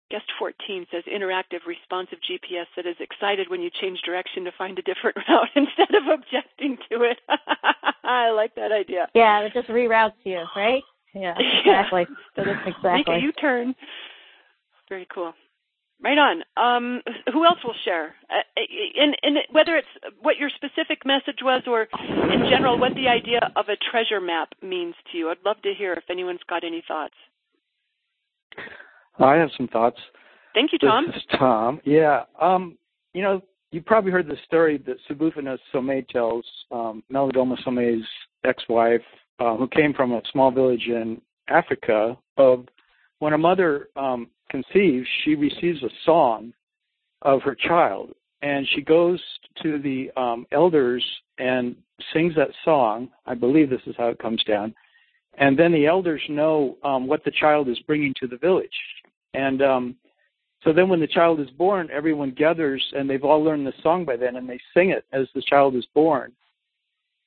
[0.09, 4.79] Guest 14 says interactive responsive GPS that is excited when you change direction to find
[4.79, 7.19] a different route instead of objecting to it.
[8.05, 9.09] I like that idea.
[9.15, 10.83] Yeah, it just reroutes you, right?
[11.15, 12.07] Yeah, exactly.
[12.37, 12.45] Yeah.
[12.67, 12.93] exactly.
[12.93, 13.75] Make a U-turn.
[14.91, 15.33] Very cool.
[16.03, 16.43] Right on.
[16.57, 18.15] Um, who else will share?
[18.29, 18.43] Uh,
[19.01, 19.89] and, and whether it's
[20.21, 21.89] what your specific message was or
[22.33, 25.31] in general what the idea of a treasure map means to you.
[25.31, 27.15] I'd love to hear if anyone's got any thoughts.
[29.19, 29.99] I have some thoughts.
[30.55, 31.07] Thank you, Tom.
[31.07, 31.81] This is Tom.
[31.85, 32.25] Yeah.
[32.41, 32.77] Um,
[33.15, 38.07] you know, you probably heard the story that Sobonfu Somé tells, um, Malidoma Somé's
[38.45, 39.03] ex-wife,
[39.39, 42.67] uh, who came from a small village in Africa, of
[43.19, 46.53] when a mother um, conceives, she receives a song
[47.23, 49.21] of her child, and she goes
[49.63, 51.05] to the um, elders
[51.39, 51.77] and
[52.13, 53.09] sings that song.
[53.27, 54.75] I believe this is how it comes down.
[55.39, 58.69] And then the elders know um, what the child is bringing to the village.
[59.35, 59.97] And um,
[60.65, 64.05] so then when the child is born, everyone gathers and they've all learned the song
[64.05, 66.33] by then and they sing it as the child is born.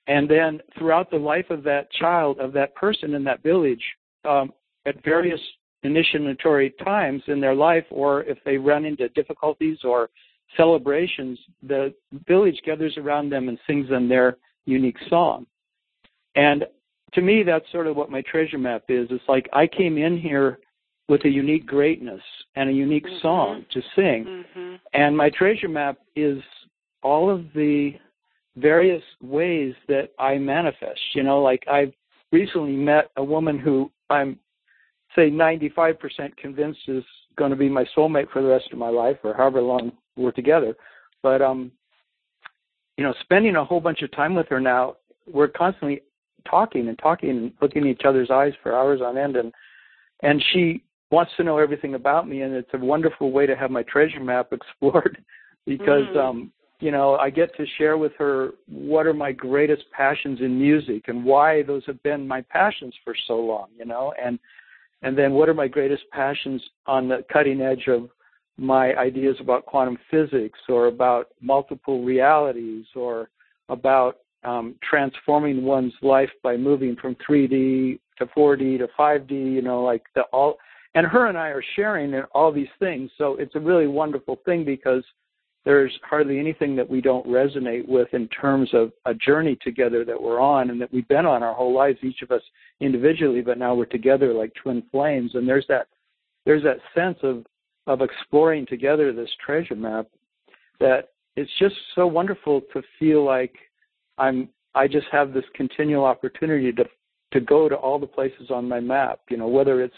[0.07, 3.83] And then throughout the life of that child, of that person in that village,
[4.25, 4.51] um,
[4.85, 5.39] at various
[5.83, 10.09] initiatory times in their life, or if they run into difficulties or
[10.57, 11.93] celebrations, the
[12.27, 15.45] village gathers around them and sings them their unique song.
[16.35, 16.65] And
[17.13, 19.07] to me, that's sort of what my treasure map is.
[19.09, 20.59] It's like I came in here
[21.07, 22.21] with a unique greatness
[22.55, 23.21] and a unique mm-hmm.
[23.21, 24.25] song to sing.
[24.55, 24.75] Mm-hmm.
[24.93, 26.37] And my treasure map is
[27.01, 27.93] all of the
[28.57, 30.99] various ways that I manifest.
[31.13, 31.93] You know, like I've
[32.31, 34.37] recently met a woman who I'm
[35.15, 37.03] say 95% convinced is
[37.35, 40.31] going to be my soulmate for the rest of my life or however long we're
[40.31, 40.75] together.
[41.23, 41.71] But um
[42.97, 44.97] you know, spending a whole bunch of time with her now,
[45.31, 46.01] we're constantly
[46.49, 49.53] talking and talking and looking in each other's eyes for hours on end and
[50.21, 53.71] and she wants to know everything about me, and it's a wonderful way to have
[53.71, 55.23] my treasure map explored
[55.65, 56.17] because mm.
[56.17, 60.59] um, you know I get to share with her what are my greatest passions in
[60.59, 64.39] music and why those have been my passions for so long, you know, and
[65.01, 68.09] and then what are my greatest passions on the cutting edge of
[68.57, 73.29] my ideas about quantum physics or about multiple realities or
[73.69, 79.83] about um, transforming one's life by moving from 3D to 4D to 5D, you know,
[79.83, 80.57] like the all
[80.95, 83.11] and her and I are sharing all these things.
[83.17, 85.03] So it's a really wonderful thing because
[85.65, 90.19] there's hardly anything that we don't resonate with in terms of a journey together that
[90.19, 92.41] we're on and that we've been on our whole lives, each of us
[92.81, 95.35] individually, but now we're together like twin flames.
[95.35, 95.87] And there's that
[96.45, 97.45] there's that sense of
[97.87, 100.07] of exploring together this treasure map
[100.79, 103.55] that it's just so wonderful to feel like
[104.17, 106.85] I'm I just have this continual opportunity to
[107.31, 109.95] to go to all the places on my map, you know, whether it's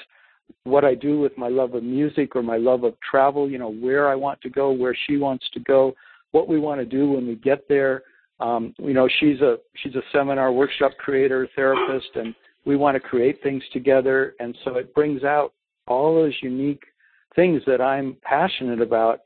[0.63, 3.71] what I do with my love of music or my love of travel, you know,
[3.71, 5.95] where I want to go, where she wants to go,
[6.31, 8.03] what we want to do when we get there.
[8.41, 12.33] Um, you know, she's a she's a seminar workshop creator, therapist, and
[12.65, 14.35] we want to create things together.
[14.39, 15.53] And so it brings out
[15.87, 16.83] all those unique
[17.35, 19.21] things that I'm passionate about,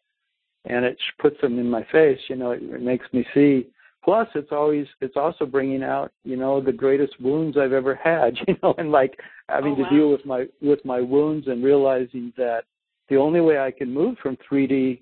[0.66, 2.20] and it puts them in my face.
[2.30, 3.68] You know, it, it makes me see
[4.06, 8.36] plus it's always it's also bringing out you know the greatest wounds i've ever had
[8.48, 9.20] you know and like
[9.50, 9.90] having oh, wow.
[9.90, 12.62] to deal with my with my wounds and realizing that
[13.10, 15.02] the only way i can move from 3d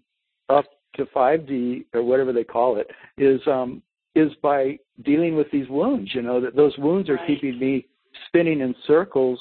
[0.49, 0.65] up
[0.95, 3.83] to 5d or whatever they call it is um
[4.15, 7.27] is by dealing with these wounds you know that those wounds are right.
[7.27, 7.85] keeping me
[8.28, 9.39] spinning in circles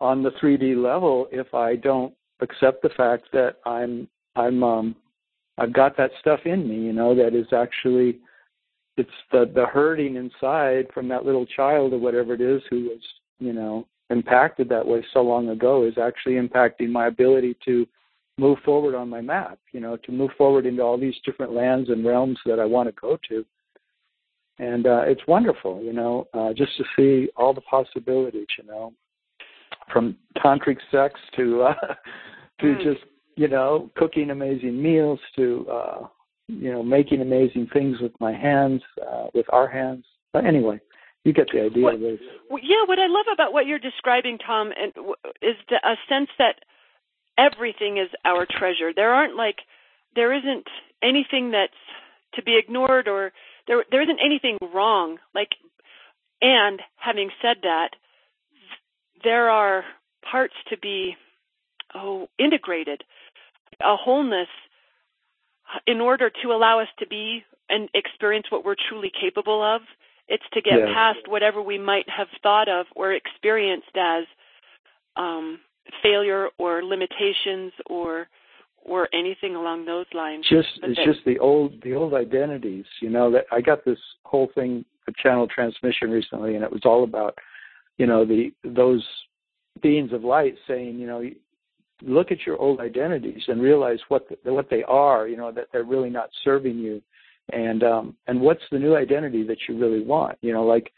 [0.00, 4.96] on the 3d level if i don't accept the fact that i'm i'm um
[5.58, 8.18] i've got that stuff in me you know that is actually
[8.96, 13.00] it's the the hurting inside from that little child or whatever it is who was
[13.38, 17.86] you know impacted that way so long ago is actually impacting my ability to
[18.38, 21.88] move forward on my map you know to move forward into all these different lands
[21.88, 23.44] and realms that i want to go to
[24.58, 28.92] and uh it's wonderful you know uh just to see all the possibilities you know
[29.92, 31.74] from tantric sex to uh,
[32.60, 32.82] to Mm.
[32.82, 33.04] just
[33.36, 36.06] you know cooking amazing meals to uh,
[36.48, 40.04] you know making amazing things with my hands, uh, with our hands.
[40.32, 40.80] But anyway,
[41.24, 42.20] you get the idea What- of it.
[42.50, 44.92] Well, yeah, what I love about what you're describing, Tom, and
[45.42, 46.56] is the, a sense that
[47.38, 48.92] everything is our treasure.
[48.94, 49.58] There aren't like
[50.14, 50.66] there isn't
[51.02, 51.72] anything that's
[52.34, 53.32] to be ignored or
[53.66, 55.18] there there isn't anything wrong.
[55.34, 55.50] Like
[56.40, 57.90] and having said that,
[59.24, 59.84] there are
[60.30, 61.16] parts to be
[61.94, 63.02] oh integrated,
[63.80, 64.48] a wholeness
[65.86, 69.82] in order to allow us to be and experience what we're truly capable of.
[70.28, 70.92] It's to get Yeah.
[70.94, 74.24] past whatever we might have thought of or experienced as
[75.16, 75.60] um,
[76.02, 78.28] failure or limitations or
[78.88, 80.44] or anything along those lines.
[80.48, 84.48] just it's just the old the old identities you know that i got this whole
[84.54, 87.36] thing a channel transmission recently and it was all about
[87.98, 89.04] you know the those
[89.82, 91.22] beings of light saying you know
[92.02, 95.66] look at your old identities and realize what the, what they are you know that
[95.72, 97.02] they're really not serving you
[97.52, 100.92] and um and what's the new identity that you really want you know like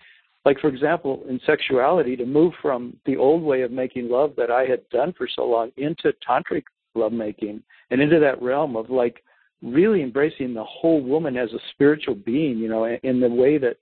[0.44, 4.51] like for example in sexuality to move from the old way of making love that
[4.51, 6.64] i had done for so long into tantric
[6.99, 9.23] lovemaking and into that realm of like
[9.63, 13.77] really embracing the whole woman as a spiritual being, you know, in the way that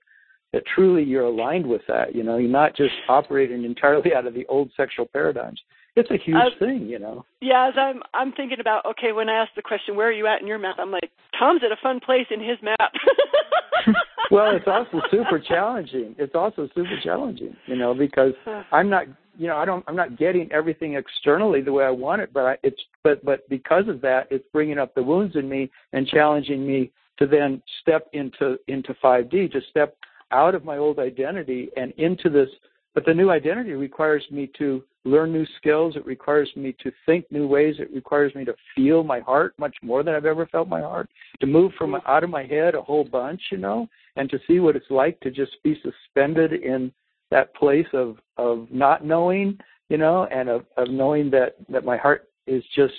[0.53, 4.33] that truly you're aligned with that, you know, you're not just operating entirely out of
[4.33, 5.61] the old sexual paradigms.
[5.97, 7.25] It's a huge Uh, thing, you know.
[7.41, 10.27] Yeah, as I'm I'm thinking about okay, when I ask the question, where are you
[10.27, 10.77] at in your map?
[10.79, 12.91] I'm like, Tom's at a fun place in his map.
[14.31, 16.15] well, it's also super challenging.
[16.17, 18.33] It's also super challenging, you know, because
[18.71, 19.05] I'm not,
[19.37, 22.45] you know, I don't, I'm not getting everything externally the way I want it, but
[22.45, 26.07] I, it's, but, but because of that, it's bringing up the wounds in me and
[26.07, 29.97] challenging me to then step into into 5D, to step
[30.31, 32.49] out of my old identity and into this.
[32.93, 35.95] But the new identity requires me to learn new skills.
[35.95, 37.75] It requires me to think new ways.
[37.79, 41.09] It requires me to feel my heart much more than I've ever felt my heart.
[41.41, 44.59] To move from out of my head a whole bunch, you know, and to see
[44.59, 46.91] what it's like to just be suspended in
[47.31, 49.57] that place of of not knowing,
[49.89, 52.93] you know, and of, of knowing that that my heart is just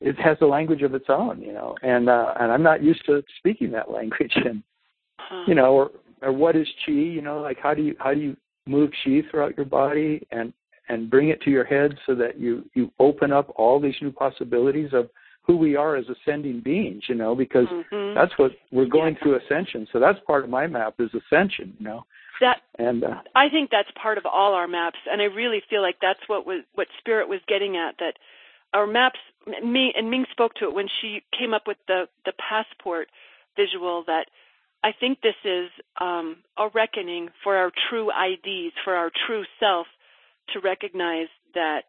[0.00, 3.04] it has a language of its own, you know, and uh, and I'm not used
[3.06, 4.62] to speaking that language, and
[5.46, 5.90] you know, or
[6.22, 8.36] or what is chi, you know, like how do you how do you
[8.66, 10.52] move chi throughout your body and
[10.88, 14.12] and bring it to your head so that you you open up all these new
[14.12, 15.08] possibilities of
[15.42, 18.14] who we are as ascending beings, you know, because Mhm.
[18.14, 19.86] that's what we're going through ascension.
[19.92, 22.06] So that's part of my map is ascension, you know.
[22.40, 25.82] that And uh, I think that's part of all our maps, and I really feel
[25.82, 27.98] like that's what was what Spirit was getting at.
[27.98, 28.18] That
[28.72, 29.18] our maps,
[29.62, 33.10] me and Ming spoke to it when she came up with the the passport
[33.56, 34.04] visual.
[34.04, 34.30] That
[34.82, 39.86] I think this is um, a reckoning for our true IDs, for our true self,
[40.52, 41.84] to recognize that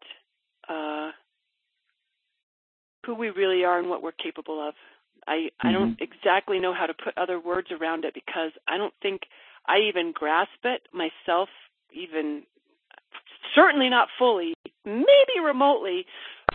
[0.68, 1.12] uh,
[3.04, 4.74] who we really are and what we're capable of.
[5.26, 8.94] I I don't exactly know how to put other words around it because I don't
[9.00, 9.22] think
[9.66, 11.48] I even grasp it myself,
[11.92, 12.42] even
[13.54, 16.06] certainly not fully, maybe remotely,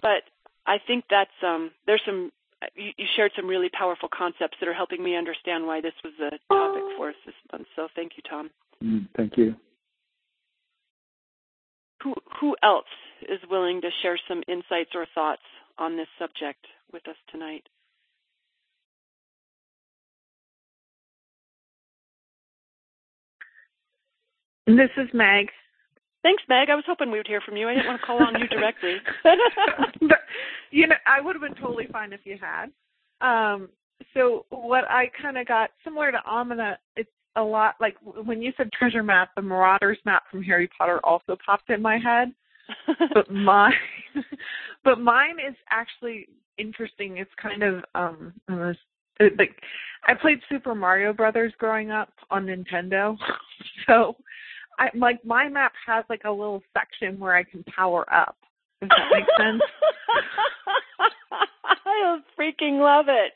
[0.02, 0.24] but
[0.66, 2.32] I think that's um there's some
[2.76, 6.14] you, you shared some really powerful concepts that are helping me understand why this was
[6.20, 7.68] a topic for us this month.
[7.76, 8.50] So thank you, Tom.
[8.84, 9.56] mm, thank you.
[12.04, 12.86] Who who else
[13.30, 15.42] is willing to share some insights or thoughts
[15.78, 17.68] on this subject with us tonight?
[24.68, 25.48] This is Meg.
[26.24, 26.70] Thanks, Meg.
[26.70, 27.70] I was hoping we would hear from you.
[27.70, 28.96] I didn't want to call on you directly.
[29.24, 29.38] but
[30.72, 32.66] you know, I would have been totally fine if you had.
[33.22, 33.70] Um,
[34.14, 38.52] so what I kind of got similar to Amina, it's a lot like when you
[38.58, 42.34] said treasure map, the Marauders map from Harry Potter also popped in my head.
[43.14, 43.74] But mine,
[44.84, 46.28] but mine is actually
[46.58, 47.18] interesting.
[47.18, 48.34] It's kind of um,
[49.20, 49.56] it like
[50.08, 53.18] I played Super Mario Brothers growing up on Nintendo,
[53.88, 54.16] so
[54.80, 58.38] I like my map has like a little section where I can power up.
[58.82, 59.62] Does that make sense?
[62.06, 63.34] I freaking love it.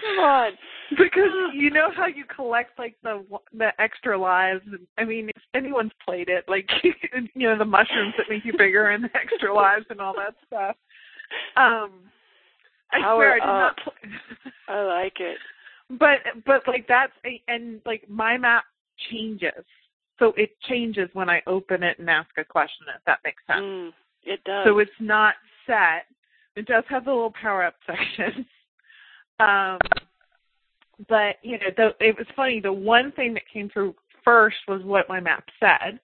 [0.00, 0.52] Come on.
[0.90, 3.24] because you know how you collect like the
[3.56, 4.62] the extra lives.
[4.98, 8.90] I mean, if anyone's played it, like you know the mushrooms that make you bigger
[8.90, 10.76] and the extra lives and all that stuff.
[11.56, 12.02] Um,
[12.92, 13.76] I Power swear I did not.
[13.82, 15.38] Play, I like it.
[15.98, 18.64] but but like that's a, and like my map
[19.10, 19.64] changes,
[20.18, 22.86] so it changes when I open it and ask a question.
[22.94, 23.60] If that makes sense.
[23.60, 23.90] Mm,
[24.24, 24.66] it does.
[24.66, 25.34] So it's not
[25.66, 26.06] set.
[26.56, 28.46] It does have the little power up section.
[29.38, 29.78] Um,
[31.08, 32.60] but you know, the, it was funny.
[32.60, 36.00] The one thing that came through first was what my map said,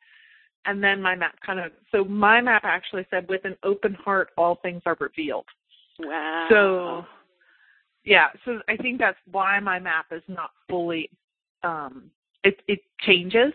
[0.66, 4.28] and then my map kind of so my map actually said with an open heart
[4.36, 5.46] all things are revealed.
[5.98, 6.46] Wow.
[6.50, 7.04] So
[8.04, 11.08] yeah, so I think that's why my map is not fully
[11.62, 12.10] um
[12.44, 13.52] it it changes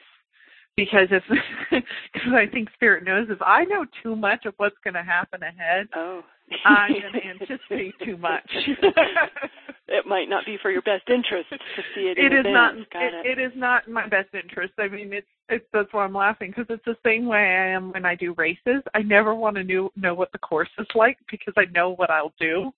[0.77, 1.23] because if
[1.71, 5.41] because I think spirit knows if I know too much of what's going to happen
[5.43, 6.21] ahead, oh.
[6.63, 8.49] I'm going to anticipate too much.
[9.89, 12.17] it might not be for your best interest to see it.
[12.17, 12.77] It is not.
[12.77, 14.73] It, it, it is not my best interest.
[14.79, 17.91] I mean, it's it's that's why I'm laughing because it's the same way I am
[17.91, 18.81] when I do races.
[18.93, 22.09] I never want to know know what the course is like because I know what
[22.09, 22.71] I'll do.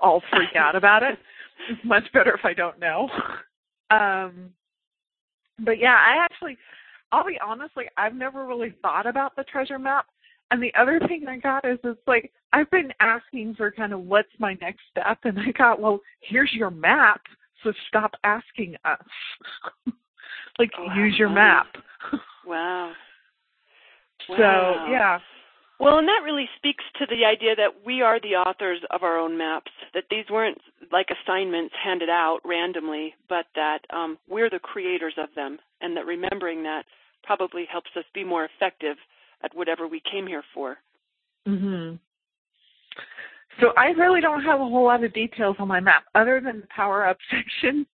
[0.00, 1.18] I'll freak out about it.
[1.70, 3.08] It's much better if I don't know.
[3.90, 4.50] Um,
[5.64, 6.56] but yeah, I actually,
[7.14, 10.06] I'll be honest, like I've never really thought about the treasure map.
[10.50, 14.00] And the other thing I got is it's like I've been asking for kind of
[14.00, 17.20] what's my next step, and I got well, here's your map,
[17.62, 18.98] so stop asking us.
[20.58, 21.68] like oh, use your map.
[22.46, 22.90] wow.
[24.26, 25.20] So yeah.
[25.78, 29.18] Well, and that really speaks to the idea that we are the authors of our
[29.18, 30.58] own maps, that these weren't
[30.90, 36.06] like assignments handed out randomly, but that um, we're the creators of them, and that
[36.06, 36.84] remembering that
[37.24, 38.96] probably helps us be more effective
[39.42, 40.78] at whatever we came here for.
[41.46, 41.98] Mhm.
[43.60, 46.60] So I really don't have a whole lot of details on my map other than
[46.60, 47.86] the power up section,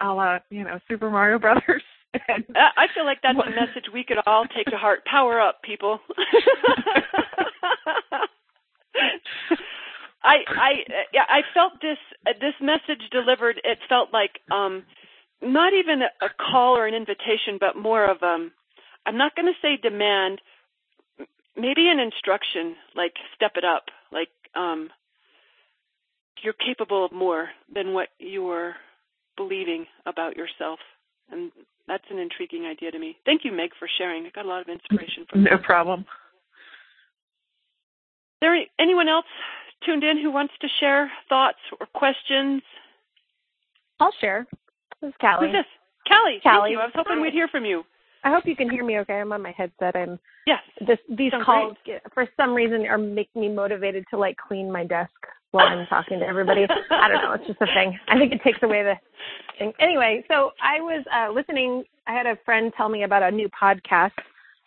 [0.00, 1.82] a la, you know, Super Mario Brothers.
[2.26, 5.04] And I feel like that's a message we could all take to heart.
[5.04, 6.00] Power up, people.
[10.24, 10.72] I I
[11.12, 11.98] yeah, I felt this
[12.40, 13.60] this message delivered.
[13.62, 14.84] It felt like um
[15.42, 18.52] not even a call or an invitation, but more of um
[19.06, 20.40] I'm not going to say demand,
[21.56, 24.90] maybe an instruction, like step it up, like um
[26.42, 28.74] you're capable of more than what you're
[29.36, 30.78] believing about yourself.
[31.30, 31.50] And
[31.88, 33.16] that's an intriguing idea to me.
[33.24, 34.24] Thank you, Meg, for sharing.
[34.24, 35.62] I got a lot of inspiration from No that.
[35.64, 36.00] problem.
[36.00, 36.06] Is
[38.42, 39.26] there anyone else
[39.84, 42.62] tuned in who wants to share thoughts or questions?
[43.98, 44.46] I'll share.
[45.00, 45.48] This is Callie.
[45.48, 45.66] Who's this?
[46.08, 46.40] Callie.
[46.42, 46.60] Callie.
[46.60, 46.78] Thank you.
[46.78, 47.22] I was hoping Hi.
[47.22, 47.82] we'd hear from you.
[48.28, 49.14] I hope you can hear me okay.
[49.14, 49.96] I'm on my headset.
[49.96, 50.60] I'm Yes.
[50.86, 54.70] this these Sounds calls get, for some reason are making me motivated to like clean
[54.70, 55.12] my desk
[55.50, 56.66] while I'm talking to everybody.
[56.90, 57.98] I don't know, it's just a thing.
[58.08, 58.94] I think it takes away the
[59.58, 59.72] thing.
[59.80, 63.48] Anyway, so I was uh listening I had a friend tell me about a new
[63.48, 64.12] podcast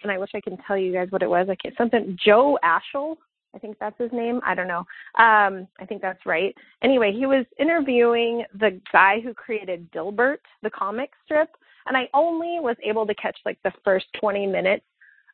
[0.02, 1.48] and I wish I can tell you guys what it was.
[1.48, 3.18] I can't something Joe Ashel.
[3.54, 4.40] I think that's his name.
[4.44, 4.86] I don't know.
[5.20, 6.56] Um, I think that's right.
[6.82, 11.50] Anyway, he was interviewing the guy who created Dilbert, the comic strip,
[11.88, 14.86] and I only was able to catch like the first 20 minutes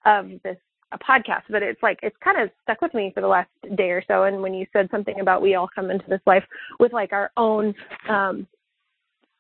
[0.06, 0.58] of this
[0.92, 3.90] a podcast, but it's like it's kind of stuck with me for the last day
[3.92, 4.24] or so.
[4.24, 6.44] And when you said something about we all come into this life
[6.80, 7.76] with like our own
[8.08, 8.48] um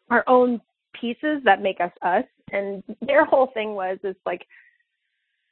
[0.10, 0.62] our own
[1.00, 4.46] pieces that make us us, and their whole thing was is like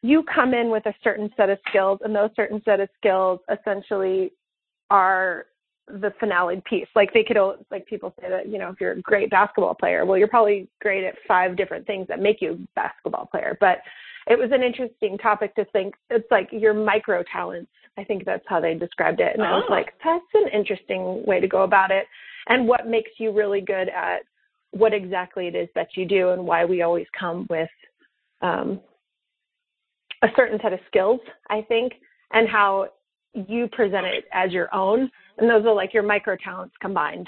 [0.02, 3.40] you come in with a certain set of skills, and those certain set of skills
[3.52, 4.32] essentially
[4.90, 5.46] are
[5.88, 6.88] the finale piece.
[6.96, 7.38] Like they could,
[7.70, 10.68] like people say that, you know, if you're a great basketball player, well, you're probably
[10.82, 13.58] great at five different things that make you a basketball player.
[13.60, 13.80] But
[14.28, 15.94] it was an interesting topic to think.
[16.10, 17.72] It's like your micro talents.
[17.98, 19.34] I think that's how they described it.
[19.36, 19.72] And I was Oh.
[19.74, 22.08] like, that's an interesting way to go about it.
[22.48, 24.24] And what makes you really good at
[24.72, 27.70] what exactly it is that you do and why we always come with
[28.42, 28.82] um,
[30.22, 31.20] a certain set of skills,
[31.50, 31.94] I think,
[32.32, 32.90] and how
[33.34, 35.10] you present it as your own.
[35.38, 37.28] And those are like your micro talents combined.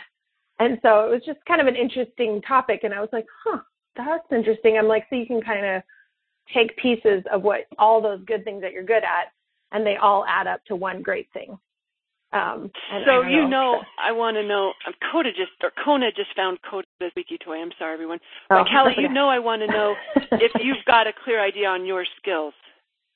[0.60, 2.82] And so it was just kind of an interesting topic.
[2.84, 3.60] And I was like, huh,
[3.96, 4.78] that's interesting.
[4.78, 5.84] I'm like, so you can kind of
[6.54, 9.34] take pieces of what all those good things that you're good at,
[9.72, 11.58] and they all add up to one great thing.
[12.34, 14.74] Um, So don't you know, I want to know.
[14.86, 17.62] Um, Coda just or Kona just found Coda's wiki toy.
[17.62, 18.20] I'm sorry, everyone.
[18.50, 19.96] Oh, But Callie, that's you know, I want to know
[20.34, 22.54] if you've got a clear idea on your skills.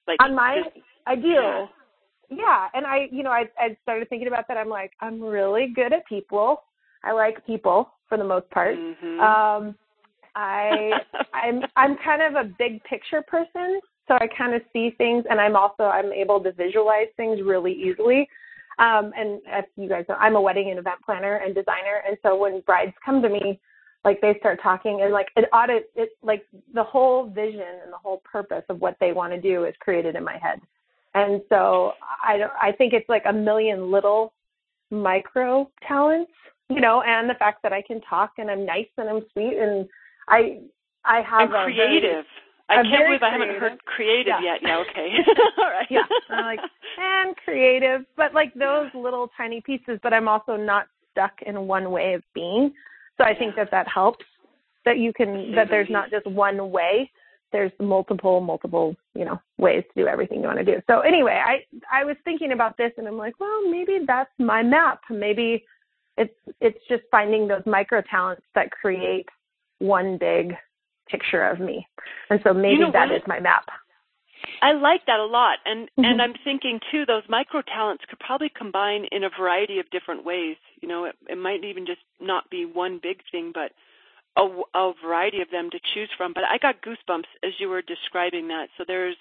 [0.08, 1.28] Like on my just- I do.
[1.28, 1.66] yeah.
[2.32, 2.68] Yeah.
[2.74, 4.58] and I, you know, I, I started thinking about that.
[4.58, 6.64] I'm like, I'm really good at people.
[7.04, 8.78] I like people for the most part.
[8.78, 9.20] Mhm.
[9.20, 9.76] Um,
[10.36, 10.92] I,
[11.34, 15.40] I'm, I'm kind of a big picture person, so I kind of see things, and
[15.40, 18.28] I'm also I'm able to visualize things really easily.
[18.80, 22.18] Um, and as you guys know, I'm a wedding and event planner and designer, and
[22.24, 23.60] so when brides come to me,
[24.04, 27.98] like they start talking and like it audit it like the whole vision and the
[27.98, 30.60] whole purpose of what they want to do is created in my head.
[31.14, 31.94] And so
[32.26, 34.34] I don't I think it's like a million little
[34.90, 36.32] micro talents,
[36.70, 39.58] you know, and the fact that I can talk and I'm nice and I'm sweet
[39.58, 39.88] and
[40.28, 40.60] I
[41.06, 42.26] I have and a creative.
[42.70, 44.54] I I'm can't very believe I haven't heard creative Yeah.
[44.54, 44.62] yet.
[44.62, 45.10] Yeah, okay.
[45.58, 45.88] All right.
[45.90, 46.60] yeah, I'm like
[46.98, 50.00] and creative, but like those little tiny pieces.
[50.02, 52.74] But I'm also not stuck in one way of being.
[53.18, 54.26] So I think that that helps.
[54.86, 55.94] That you can that there's mm-hmm.
[55.94, 57.12] not just one way
[57.52, 61.42] there's multiple multiple you know ways to do everything you want to do so anyway
[61.46, 61.58] i
[61.92, 65.64] i was thinking about this and i'm like well maybe that's my map maybe
[66.18, 69.28] it's it's just finding those micro talents that create
[69.80, 70.54] one big
[71.08, 71.88] picture of me
[72.30, 73.66] and so maybe you know that is my map
[74.62, 76.06] I like that a lot, and Mhm.
[76.06, 77.06] and I'm thinking too.
[77.06, 80.58] Those micro talents could probably combine in a variety of different ways.
[80.82, 83.72] You know, it, it might even just not be one big thing, but
[84.38, 86.34] a, a variety of them to choose from.
[86.34, 88.68] But I got goosebumps as you were describing that.
[88.78, 89.18] So there's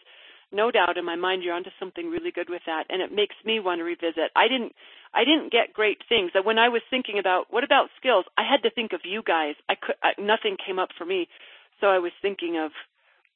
[0.53, 3.37] no doubt in my mind you're onto something really good with that, and it makes
[3.45, 4.31] me want to revisit.
[4.35, 4.73] I didn't
[5.13, 6.31] I didn't get great things.
[6.43, 9.55] When I was thinking about what about skills, I had to think of you guys.
[9.69, 11.29] I could I, nothing came up for me,
[11.81, 12.73] so I was thinking of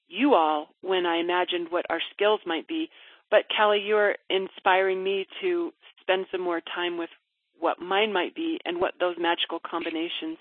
[0.08, 2.90] you all when I imagined what our skills might be.
[3.30, 7.10] But Kelly, you're inspiring me to spend some more time with
[7.58, 10.38] what mine might be and what those magical combinations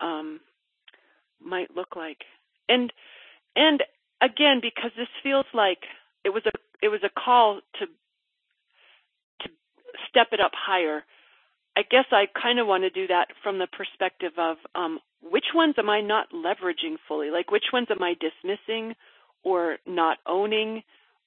[0.00, 0.40] um,
[1.42, 2.18] might look like.
[2.68, 2.92] And
[3.56, 3.82] and
[4.20, 5.84] again, because this feels like
[6.24, 9.48] it was a it was a call to to
[10.08, 11.04] step it up higher.
[11.76, 15.46] I guess I kind of want to do that from the perspective of um, which
[15.54, 17.30] ones am I not leveraging fully?
[17.30, 18.94] Like which ones am I dismissing
[19.42, 20.82] or not owning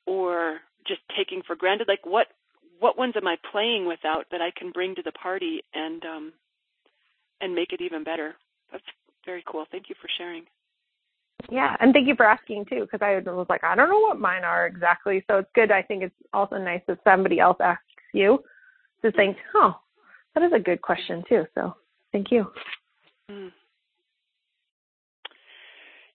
[0.06, 1.88] or just taking for granted?
[1.88, 2.28] Like what
[2.80, 6.34] what ones am I playing without that I can bring to the party and um,
[7.42, 8.36] and make it even better?
[8.72, 8.84] That's
[9.26, 9.66] very cool.
[9.72, 10.44] Thank you for sharing.
[11.50, 14.20] Yeah, and thank you for asking too, because I was like, I don't know what
[14.20, 15.24] mine are exactly.
[15.30, 15.72] So it's good.
[15.72, 18.44] I think it's also nice that somebody else asks you
[19.04, 19.80] to think, oh,
[20.34, 21.46] that is a good question too.
[21.56, 21.76] So
[22.12, 22.52] thank you.
[23.30, 23.52] Mm.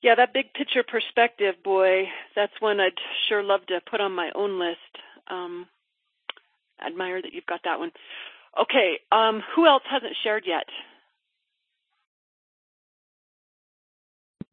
[0.03, 2.93] Yeah, that big picture perspective, boy, that's one I'd
[3.29, 4.79] sure love to put on my own list.
[5.31, 5.67] Um,
[6.85, 7.93] admire that you've got that one.
[8.61, 10.67] Okay, um, who else hasn't shared yet?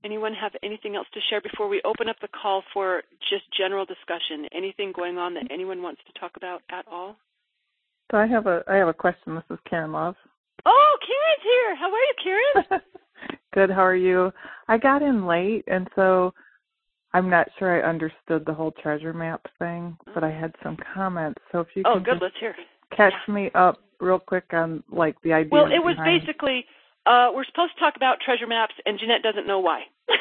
[0.03, 3.85] Anyone have anything else to share before we open up the call for just general
[3.85, 4.47] discussion?
[4.55, 7.17] Anything going on that anyone wants to talk about at all?
[8.11, 9.35] So I have a I have a question.
[9.35, 10.15] This is Karen Love.
[10.65, 11.75] Oh, Karen's here.
[11.75, 12.81] How are you, Karen?
[13.53, 13.69] Good.
[13.69, 14.31] How are you?
[14.67, 16.33] I got in late, and so
[17.13, 21.41] I'm not sure I understood the whole treasure map thing, but I had some comments.
[21.51, 22.21] So if you oh, can good.
[22.21, 22.55] Let's hear.
[22.95, 25.49] catch me up real quick on like the idea.
[25.51, 26.65] Well, it was behind- basically
[27.05, 29.83] uh, we're supposed to talk about treasure maps, and Jeanette doesn't know why.
[30.09, 30.19] Did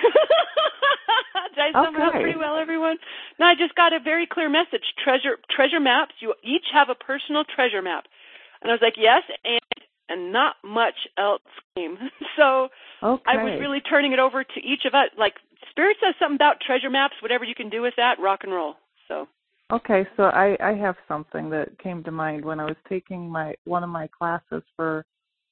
[1.59, 2.99] I sum it up pretty well, everyone?
[3.39, 4.85] No, I just got a very clear message.
[5.03, 6.15] Treasure treasure maps.
[6.21, 8.05] You each have a personal treasure map,
[8.63, 9.61] and I was like, yes, and
[10.09, 11.43] and not much else
[11.77, 11.99] came.
[12.37, 12.69] So
[13.03, 13.23] okay.
[13.27, 15.11] I was really turning it over to each of us.
[15.19, 15.35] Like
[15.71, 17.15] Spirit says something about treasure maps.
[17.21, 18.75] Whatever you can do with that, rock and roll.
[19.09, 19.27] So
[19.73, 23.55] Okay, so I I have something that came to mind when I was taking my
[23.65, 25.05] one of my classes for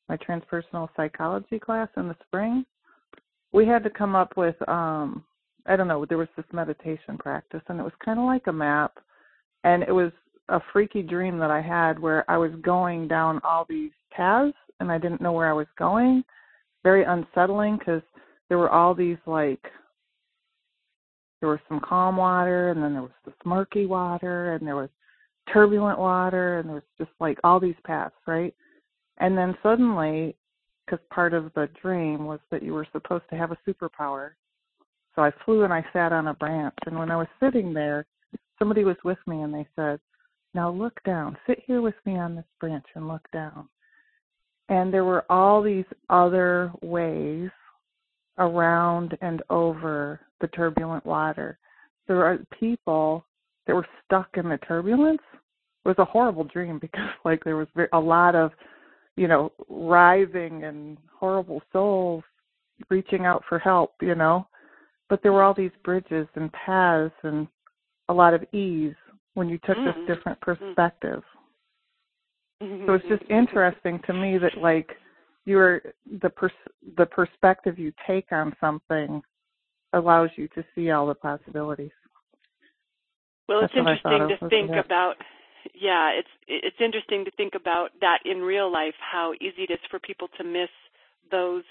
[0.09, 2.65] my transpersonal psychology class in the spring.
[3.53, 5.25] We had to come up with um
[5.69, 8.53] I don't know, there was this meditation practice and it was kind of like a
[8.53, 8.99] map
[9.65, 10.13] and it was
[10.49, 14.93] a freaky dream that I had where I was going down all these paths and
[14.93, 16.23] I didn't know where I was going.
[16.85, 18.03] Very unsettling cuz
[18.49, 19.73] there were all these like
[21.41, 24.89] there was some calm water and then there was this murky water and there was
[25.53, 28.55] turbulent water and there was just like all these paths right
[29.19, 30.35] and then suddenly
[30.85, 34.31] because part of the dream was that you were supposed to have a superpower
[35.15, 38.07] so i flew and i sat on a branch and when i was sitting there
[38.59, 39.99] somebody was with me and they said
[40.55, 43.69] now look down sit here with me on this branch and look down
[44.69, 47.51] and there were all these other ways
[48.39, 51.59] around and over the turbulent water.
[52.07, 53.25] There were people
[53.67, 55.23] that were stuck in the turbulence.
[55.85, 58.53] It was a horrible dream because like there was a lot of,
[59.17, 62.23] you know, writhing and horrible souls
[62.91, 64.47] reaching out for help, you know.
[65.09, 67.49] But there were all these bridges and paths and
[68.09, 68.95] a lot of ease
[69.35, 69.85] when you took Mm.
[69.85, 71.25] this different perspective.
[72.61, 74.99] So it's just interesting to me that like
[75.45, 76.53] your the pers-
[76.97, 79.23] the perspective you take on something
[79.93, 81.93] allows you to see all the possibilities.
[83.49, 85.17] Well, it's That's what I thought interesting to think about.
[85.75, 88.95] Yeah, it's it's interesting to think about that in real life.
[89.01, 90.69] How easy it is for people to miss
[91.31, 91.63] those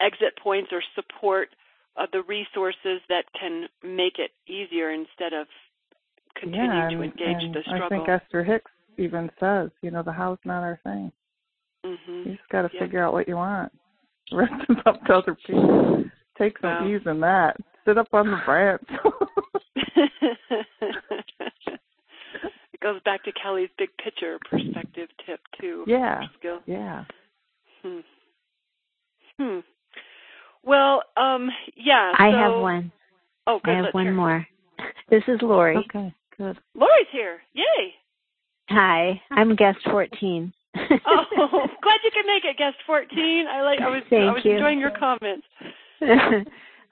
[0.00, 1.48] exit points or support
[1.96, 5.46] uh, the resources that can make it easier instead of
[6.38, 7.86] continue yeah, to engage and the struggle.
[7.86, 11.10] I think Esther Hicks even says, you know, the how's not our thing.
[11.84, 12.80] hmm You just got to Yeah.
[12.80, 13.72] figure out what you want.
[14.30, 16.04] The rest is up to other people.
[16.38, 16.88] Take some Wow.
[16.88, 17.56] ease in that.
[17.84, 18.82] Sit up on the branch.
[22.80, 25.84] it goes back to Kelly's big picture perspective tip too.
[25.86, 26.60] yeah, Skill.
[26.66, 27.04] yeah.
[27.82, 27.98] Hmm.
[29.38, 29.58] Hmm.
[30.62, 32.12] Well, um, yeah.
[32.18, 32.92] I so- have one.
[33.46, 33.70] Oh, good.
[33.70, 34.14] I have Let's one hear.
[34.14, 34.46] more.
[35.10, 35.76] This is Lori.
[35.76, 36.56] Okay, good.
[36.74, 37.40] Lori's here.
[37.52, 37.92] Yay!
[38.68, 40.52] Hi, I'm guest 14.
[40.76, 40.80] oh,
[41.82, 43.44] glad you could make it, guest 14.
[43.50, 43.80] I like.
[43.80, 44.02] I was.
[44.08, 44.52] Thank I was you.
[44.52, 45.44] enjoying your comments.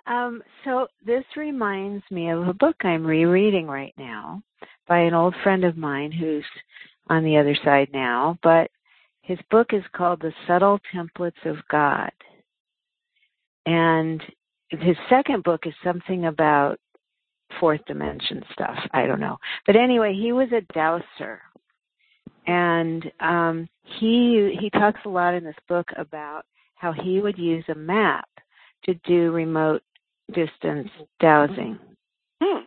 [0.09, 4.43] um, so this reminds me of a book I'm rereading right now
[4.89, 6.45] by an old friend of mine who's
[7.09, 8.71] on the other side now, but
[9.23, 12.11] his book is called The Subtle Templates of God.
[13.67, 14.23] And
[14.71, 16.79] his second book is something about
[17.61, 18.79] fourth dimension stuff.
[18.93, 19.39] I don't know.
[19.67, 21.41] But anyway, he was a dowser.
[22.47, 23.69] And um
[24.01, 28.29] he he talks a lot in this book about how he would use a map
[28.85, 29.83] to do remote
[30.33, 30.89] distance
[31.21, 31.79] dowsing.
[32.43, 32.65] Hmm.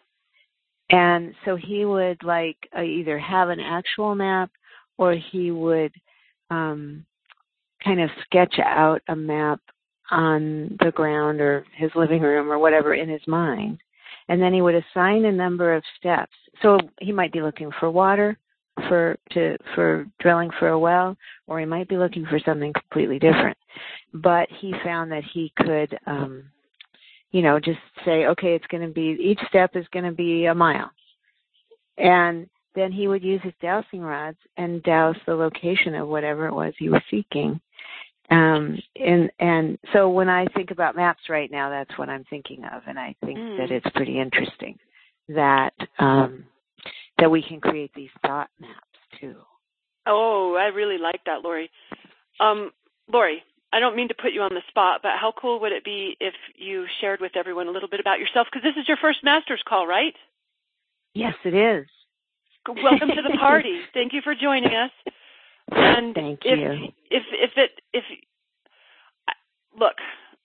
[0.92, 4.52] And so he would like uh, either have an actual map
[4.98, 5.94] or he would
[6.50, 7.06] um
[7.84, 9.60] kind of sketch out a map
[10.12, 13.80] on the ground or his living room or whatever in his mind.
[14.28, 16.34] And then he would assign a number of steps.
[16.62, 18.38] So he might be looking for water
[18.88, 21.16] for to for drilling for a well
[21.48, 23.58] or he might be looking for something completely different.
[24.14, 26.44] But he found that he could um
[27.32, 30.46] you know just say okay it's going to be each step is going to be
[30.46, 30.92] a mile.
[31.98, 36.54] And then he would use his dowsing rods and dowse the location of whatever it
[36.54, 37.60] was he was seeking.
[38.30, 42.64] Um, and and so when I think about maps right now, that's what I'm thinking
[42.64, 43.58] of, and I think Mm.
[43.58, 44.80] that it's pretty interesting
[45.28, 46.46] that um,
[47.20, 49.36] that we can create these thought maps too.
[50.08, 51.70] Oh, I really like that, Lori.
[52.40, 52.72] Um,
[53.12, 53.44] Lori,
[53.74, 56.18] I don't mean to put you on the spot, but how cool would it be
[56.20, 58.48] if you shared with everyone a little bit about yourself?
[58.52, 60.14] Because this is your first master's call, right?
[61.14, 61.88] Yes, it is.
[62.68, 63.80] Welcome to the party.
[63.94, 64.92] Thank you for joining us.
[65.72, 66.90] And Thank if, you.
[67.10, 68.04] If if it if
[69.78, 69.96] look,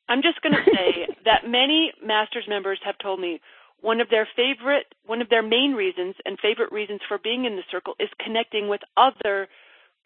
[0.08, 3.40] I'm just going to say that many masters members have told me
[3.80, 7.56] one of their favorite one of their main reasons and favorite reasons for being in
[7.56, 9.48] the circle is connecting with other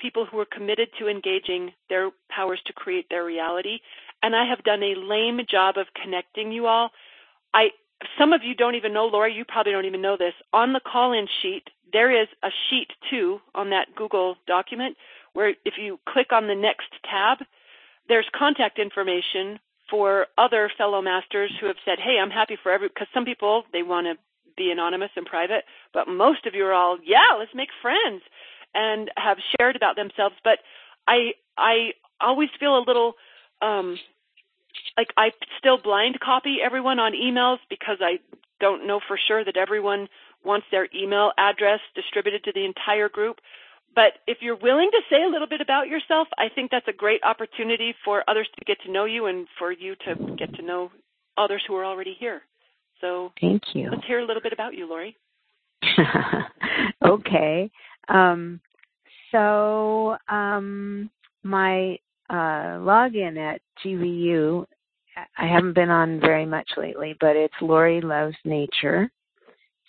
[0.01, 3.79] people who are committed to engaging their powers to create their reality.
[4.23, 6.91] And I have done a lame job of connecting you all.
[7.55, 7.71] I
[8.19, 10.33] some of you don't even know, Laura, you probably don't even know this.
[10.53, 14.97] On the call in sheet, there is a sheet too on that Google document
[15.33, 17.39] where if you click on the next tab,
[18.09, 22.89] there's contact information for other fellow masters who have said, "Hey, I'm happy for every."
[22.89, 24.17] Because some people they want to
[24.57, 28.23] be anonymous and private, but most of you are all, "Yeah, let's make friends,"
[28.75, 30.37] and have shared about themselves.
[30.45, 30.59] But
[31.07, 33.15] I I always feel a little
[33.63, 33.99] um,
[34.97, 38.19] like I still blind copy everyone on emails because I
[38.61, 40.09] don't know for sure that everyone
[40.45, 43.39] wants their email address distributed to the entire group.
[43.95, 46.93] But if you're willing to say a little bit about yourself, I think that's a
[46.93, 50.63] great opportunity for others to get to know you and for you to get to
[50.63, 50.93] know
[51.37, 52.43] others who are already here.
[53.01, 53.91] So Thank you.
[53.91, 55.17] let's hear a little bit about you, Lori.
[57.05, 57.71] okay.
[58.09, 58.61] Um,
[59.31, 61.11] so um,
[61.43, 61.99] my
[62.29, 64.65] uh, login at GVU,
[65.37, 69.11] I haven't been on very much lately, but it's Lori Loves Nature.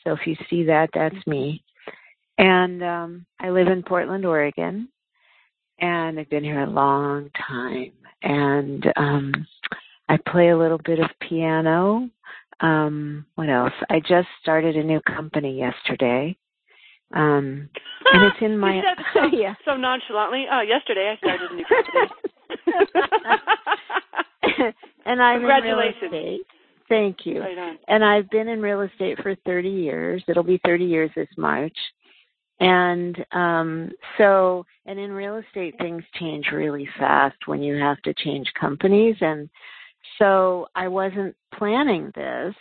[0.03, 1.63] So if you see that, that's me.
[2.37, 4.89] And um, I live in Portland, Oregon,
[5.79, 7.91] and I've been here a long time.
[8.23, 9.31] And um,
[10.09, 12.09] I play a little bit of piano.
[12.61, 13.73] Um, what else?
[13.89, 16.35] I just started a new company yesterday.
[17.13, 17.69] Um,
[18.13, 18.81] and it's in my
[19.13, 19.55] so, yeah.
[19.65, 20.45] so nonchalantly.
[20.51, 22.09] Oh, yesterday I started a new company.
[25.05, 26.03] and I'm in real Congratulations.
[26.03, 26.41] estate.
[26.89, 27.39] Thank you.
[27.39, 27.79] right.
[27.87, 30.23] And I've been in real estate for 30 years.
[30.27, 31.77] It'll be 30 years this March.
[32.59, 38.13] And um so and in real estate things change really fast when you have to
[38.13, 39.49] change companies and
[40.19, 42.53] so I wasn't planning this.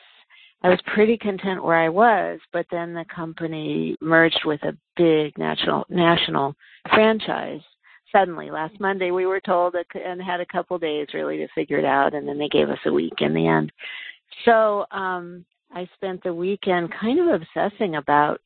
[0.63, 5.37] I was pretty content where I was, but then the company merged with a big
[5.39, 6.55] national national
[6.93, 7.63] franchise.
[8.13, 11.85] Suddenly, last Monday, we were told and had a couple days really to figure it
[11.85, 13.73] out, and then they gave us a week in the end.
[14.45, 18.41] So um, I spent the weekend kind of obsessing about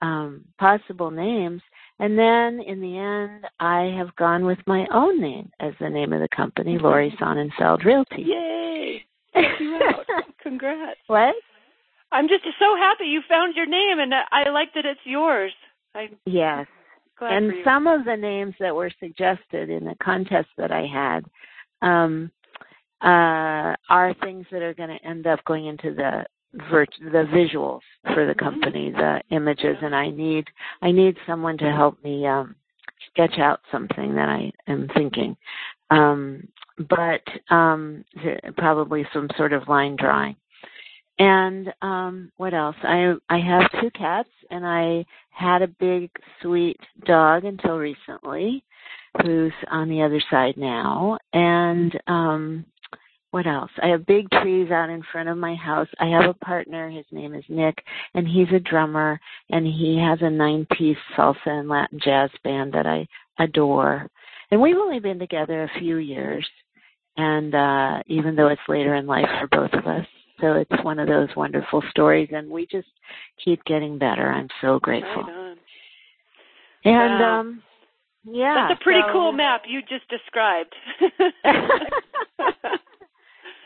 [0.00, 1.60] um, possible names,
[1.98, 6.12] and then in the end, I have gone with my own name as the name
[6.12, 8.22] of the company, Lori Sonnenfeld Realty.
[8.22, 9.04] Yay!
[9.34, 10.06] Out.
[10.42, 11.00] Congrats.
[11.08, 11.34] what?
[12.10, 15.52] I'm just so happy you found your name, and I like that it's yours.
[15.94, 16.66] I'm Yes.
[17.20, 21.24] and some of the names that were suggested in the contest that I had
[21.82, 22.30] um,
[23.00, 26.24] uh, are things that are going to end up going into the
[26.70, 27.80] virt- the visuals
[28.14, 30.46] for the company, the images, and I need
[30.80, 32.54] I need someone to help me um,
[33.10, 35.36] sketch out something that I am thinking.
[35.90, 36.46] Um,
[36.88, 37.22] but
[37.54, 38.04] um,
[38.56, 40.36] probably some sort of line drawing.
[41.18, 42.76] And um what else?
[42.82, 46.10] I I have two cats and I had a big
[46.42, 48.62] sweet dog until recently
[49.22, 51.18] who's on the other side now.
[51.32, 52.64] And um
[53.30, 53.70] what else?
[53.82, 55.88] I have big trees out in front of my house.
[56.00, 57.76] I have a partner, his name is Nick,
[58.14, 62.72] and he's a drummer and he has a nine piece salsa and Latin jazz band
[62.72, 63.06] that I
[63.38, 64.08] adore.
[64.50, 66.48] And we've only been together a few years
[67.16, 70.06] and uh even though it's later in life for both of us.
[70.40, 72.88] So it's one of those wonderful stories and we just
[73.44, 74.30] keep getting better.
[74.30, 75.24] I'm so grateful.
[75.24, 75.56] Right
[76.84, 77.40] and Wow.
[77.40, 77.62] um
[78.24, 78.68] yeah.
[78.68, 80.74] That's a pretty so- cool map you just described.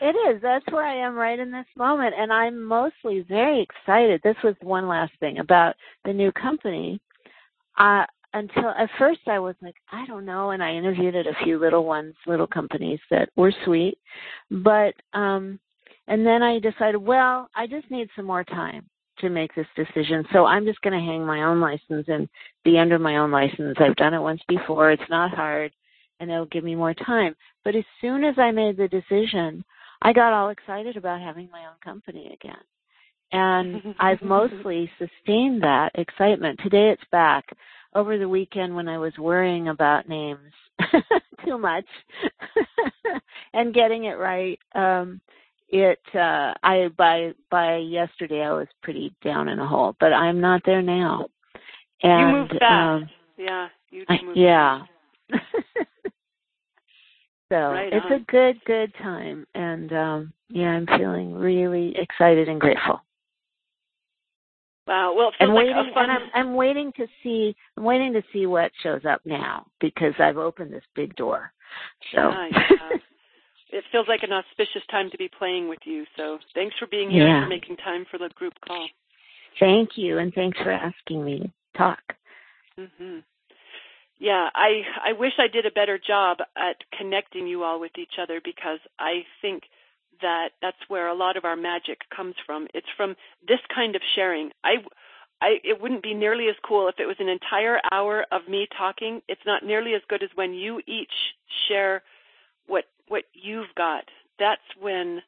[0.01, 0.41] it is.
[0.41, 2.15] That's where I am right in this moment.
[2.17, 4.21] And I'm mostly very excited.
[4.23, 7.01] This was one last thing about the new company.
[7.77, 10.51] Uh, until at first I was like, I don't know.
[10.51, 13.97] And I interviewed at a few little ones, little companies that were sweet.
[14.49, 15.59] But, um,
[16.07, 18.89] and then I decided, well, I just need some more time
[19.19, 20.25] to make this decision.
[20.33, 22.27] So I'm just going to hang my own license and
[22.63, 23.77] be under my own license.
[23.79, 24.91] I've done it once before.
[24.91, 25.71] It's not hard
[26.19, 27.35] and it'll give me more time.
[27.63, 29.63] But as soon as I made the decision,
[30.01, 32.55] I got all excited about having my own company again.
[33.31, 36.59] And I've mostly sustained that excitement.
[36.63, 37.45] Today it's back.
[37.95, 40.51] Over the weekend when I was worrying about names
[41.45, 41.85] too much
[43.53, 45.21] and getting it right, um
[45.73, 50.39] it uh I by by yesterday I was pretty down in a hole, but I'm
[50.39, 51.25] not there now.
[52.03, 53.03] And you moved fast.
[53.03, 54.81] um yeah, you I, moved yeah.
[57.49, 58.11] so Right it's on.
[58.13, 63.01] a good, good time, and um yeah, I'm feeling really excited and grateful.
[64.85, 65.15] Wow.
[65.15, 66.09] Well, And like waiting, fun.
[66.09, 67.55] and I'm, I'm waiting to see.
[67.77, 71.51] I'm waiting to see what shows up now because I've opened this big door.
[72.13, 72.89] So Yeah, yeah.
[73.73, 76.05] It feels like an auspicious time to be playing with you.
[76.15, 77.37] So thanks for being here Yeah.
[77.37, 78.87] and for making time for the group call.
[79.59, 82.15] thank you, and thanks for asking me to talk.
[82.77, 83.19] hmm
[84.19, 88.17] Yeah, I I wish I did a better job at connecting you all with each
[88.21, 89.63] other because I think
[90.21, 92.67] that that's where a lot of our magic comes from.
[92.73, 93.15] It's from
[93.47, 94.51] this kind of sharing.
[94.63, 94.75] I
[95.41, 98.67] I it wouldn't be nearly as cool if it was an entire hour of me
[98.77, 99.21] talking.
[99.27, 101.35] It's not nearly as good as when you each
[101.67, 102.01] share
[102.67, 104.05] what what you've got.
[104.39, 105.21] That's when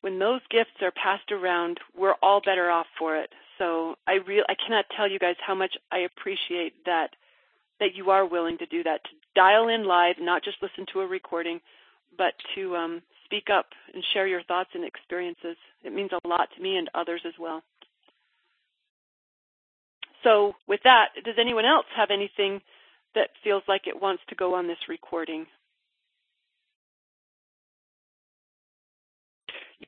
[0.00, 3.30] when those gifts are passed around, we're all better off for it.
[3.58, 7.10] So I real I cannot tell you guys how much I appreciate that
[7.80, 11.00] that you are willing to do that to dial in live, not just listen to
[11.00, 11.60] a recording,
[12.16, 15.56] but to um, speak up and share your thoughts and experiences.
[15.82, 17.62] It means a lot to me and others as well.
[20.22, 22.60] So, with that, does anyone else have anything
[23.14, 25.46] that feels like it wants to go on this recording?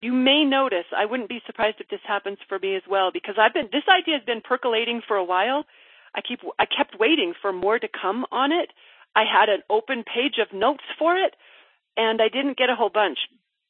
[0.05, 3.37] You may notice, I wouldn't be surprised if this happens for me as well, because
[3.39, 5.65] I've been this idea has been percolating for a while.
[6.15, 8.69] I keep I kept waiting for more to come on it.
[9.17, 11.33] I had an open page of notes for it,
[11.97, 13.17] and I didn't get a whole bunch.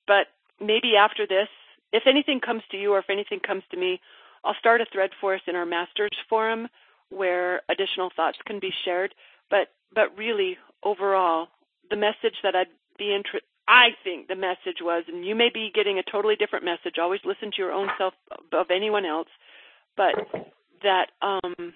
[0.08, 0.26] But
[0.58, 1.46] maybe after this,
[1.92, 4.00] if anything comes to you or if anything comes to me,
[4.44, 6.66] I'll start a thread for us in our masters forum
[7.10, 9.14] where additional thoughts can be shared.
[9.50, 11.46] But but really, overall,
[11.90, 13.46] the message that I'd be interested.
[13.66, 16.96] I think the message was, and you may be getting a totally different message.
[17.00, 19.28] Always listen to your own self above anyone else,
[19.96, 20.14] but
[20.82, 21.72] that um,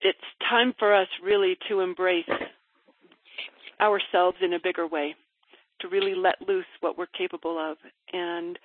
[0.00, 2.28] it's time for us really to embrace
[3.80, 5.14] ourselves in a bigger way,
[5.80, 7.76] to really let loose what we're capable of.
[8.12, 8.58] And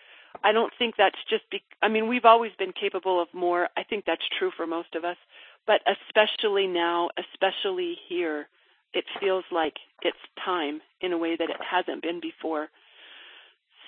[0.44, 3.70] I don't think that's just be I mean, we've always been capable of more.
[3.78, 5.18] I think that's true for most of us,
[5.66, 8.48] but especially now, especially here,
[8.94, 12.70] it feels like it's time in a way that it hasn't been before.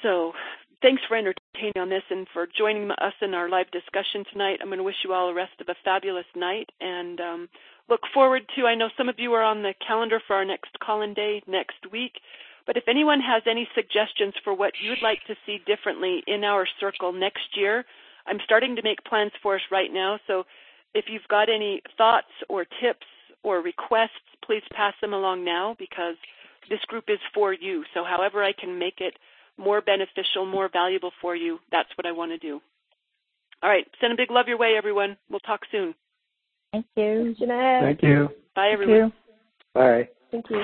[0.04, 0.34] So,
[0.82, 4.60] thanks for entertaining on this and for joining us in our live discussion tonight.
[4.62, 7.50] I'm going to wish you all the rest of a fabulous night and um,
[7.90, 8.66] look forward to.
[8.66, 11.92] I know some of you are on the calendar for our next call-in day next
[11.92, 12.14] week.
[12.66, 16.68] But if anyone has any suggestions for what you'd like to see differently in our
[16.80, 17.84] circle next year,
[18.28, 20.20] I'm starting to make plans for us right now.
[20.28, 20.44] So
[20.94, 23.08] if you've got any thoughts or tips
[23.44, 24.10] or requests,
[24.46, 26.16] please pass them along now because
[26.70, 27.84] this group is for you.
[27.94, 29.14] So however I can make it
[29.58, 32.62] more beneficial, more valuable for you, that's what I want to do.
[33.62, 33.86] All right.
[34.00, 35.18] Send a big love your way, everyone.
[35.30, 35.94] We'll talk soon.
[36.72, 37.36] Thank you.
[37.38, 37.84] Jeanette.
[37.84, 38.30] Thank you.
[38.56, 38.96] Bye, Thank everyone.
[38.96, 39.12] you.
[39.74, 40.10] Bye.
[40.32, 40.64] Thank you.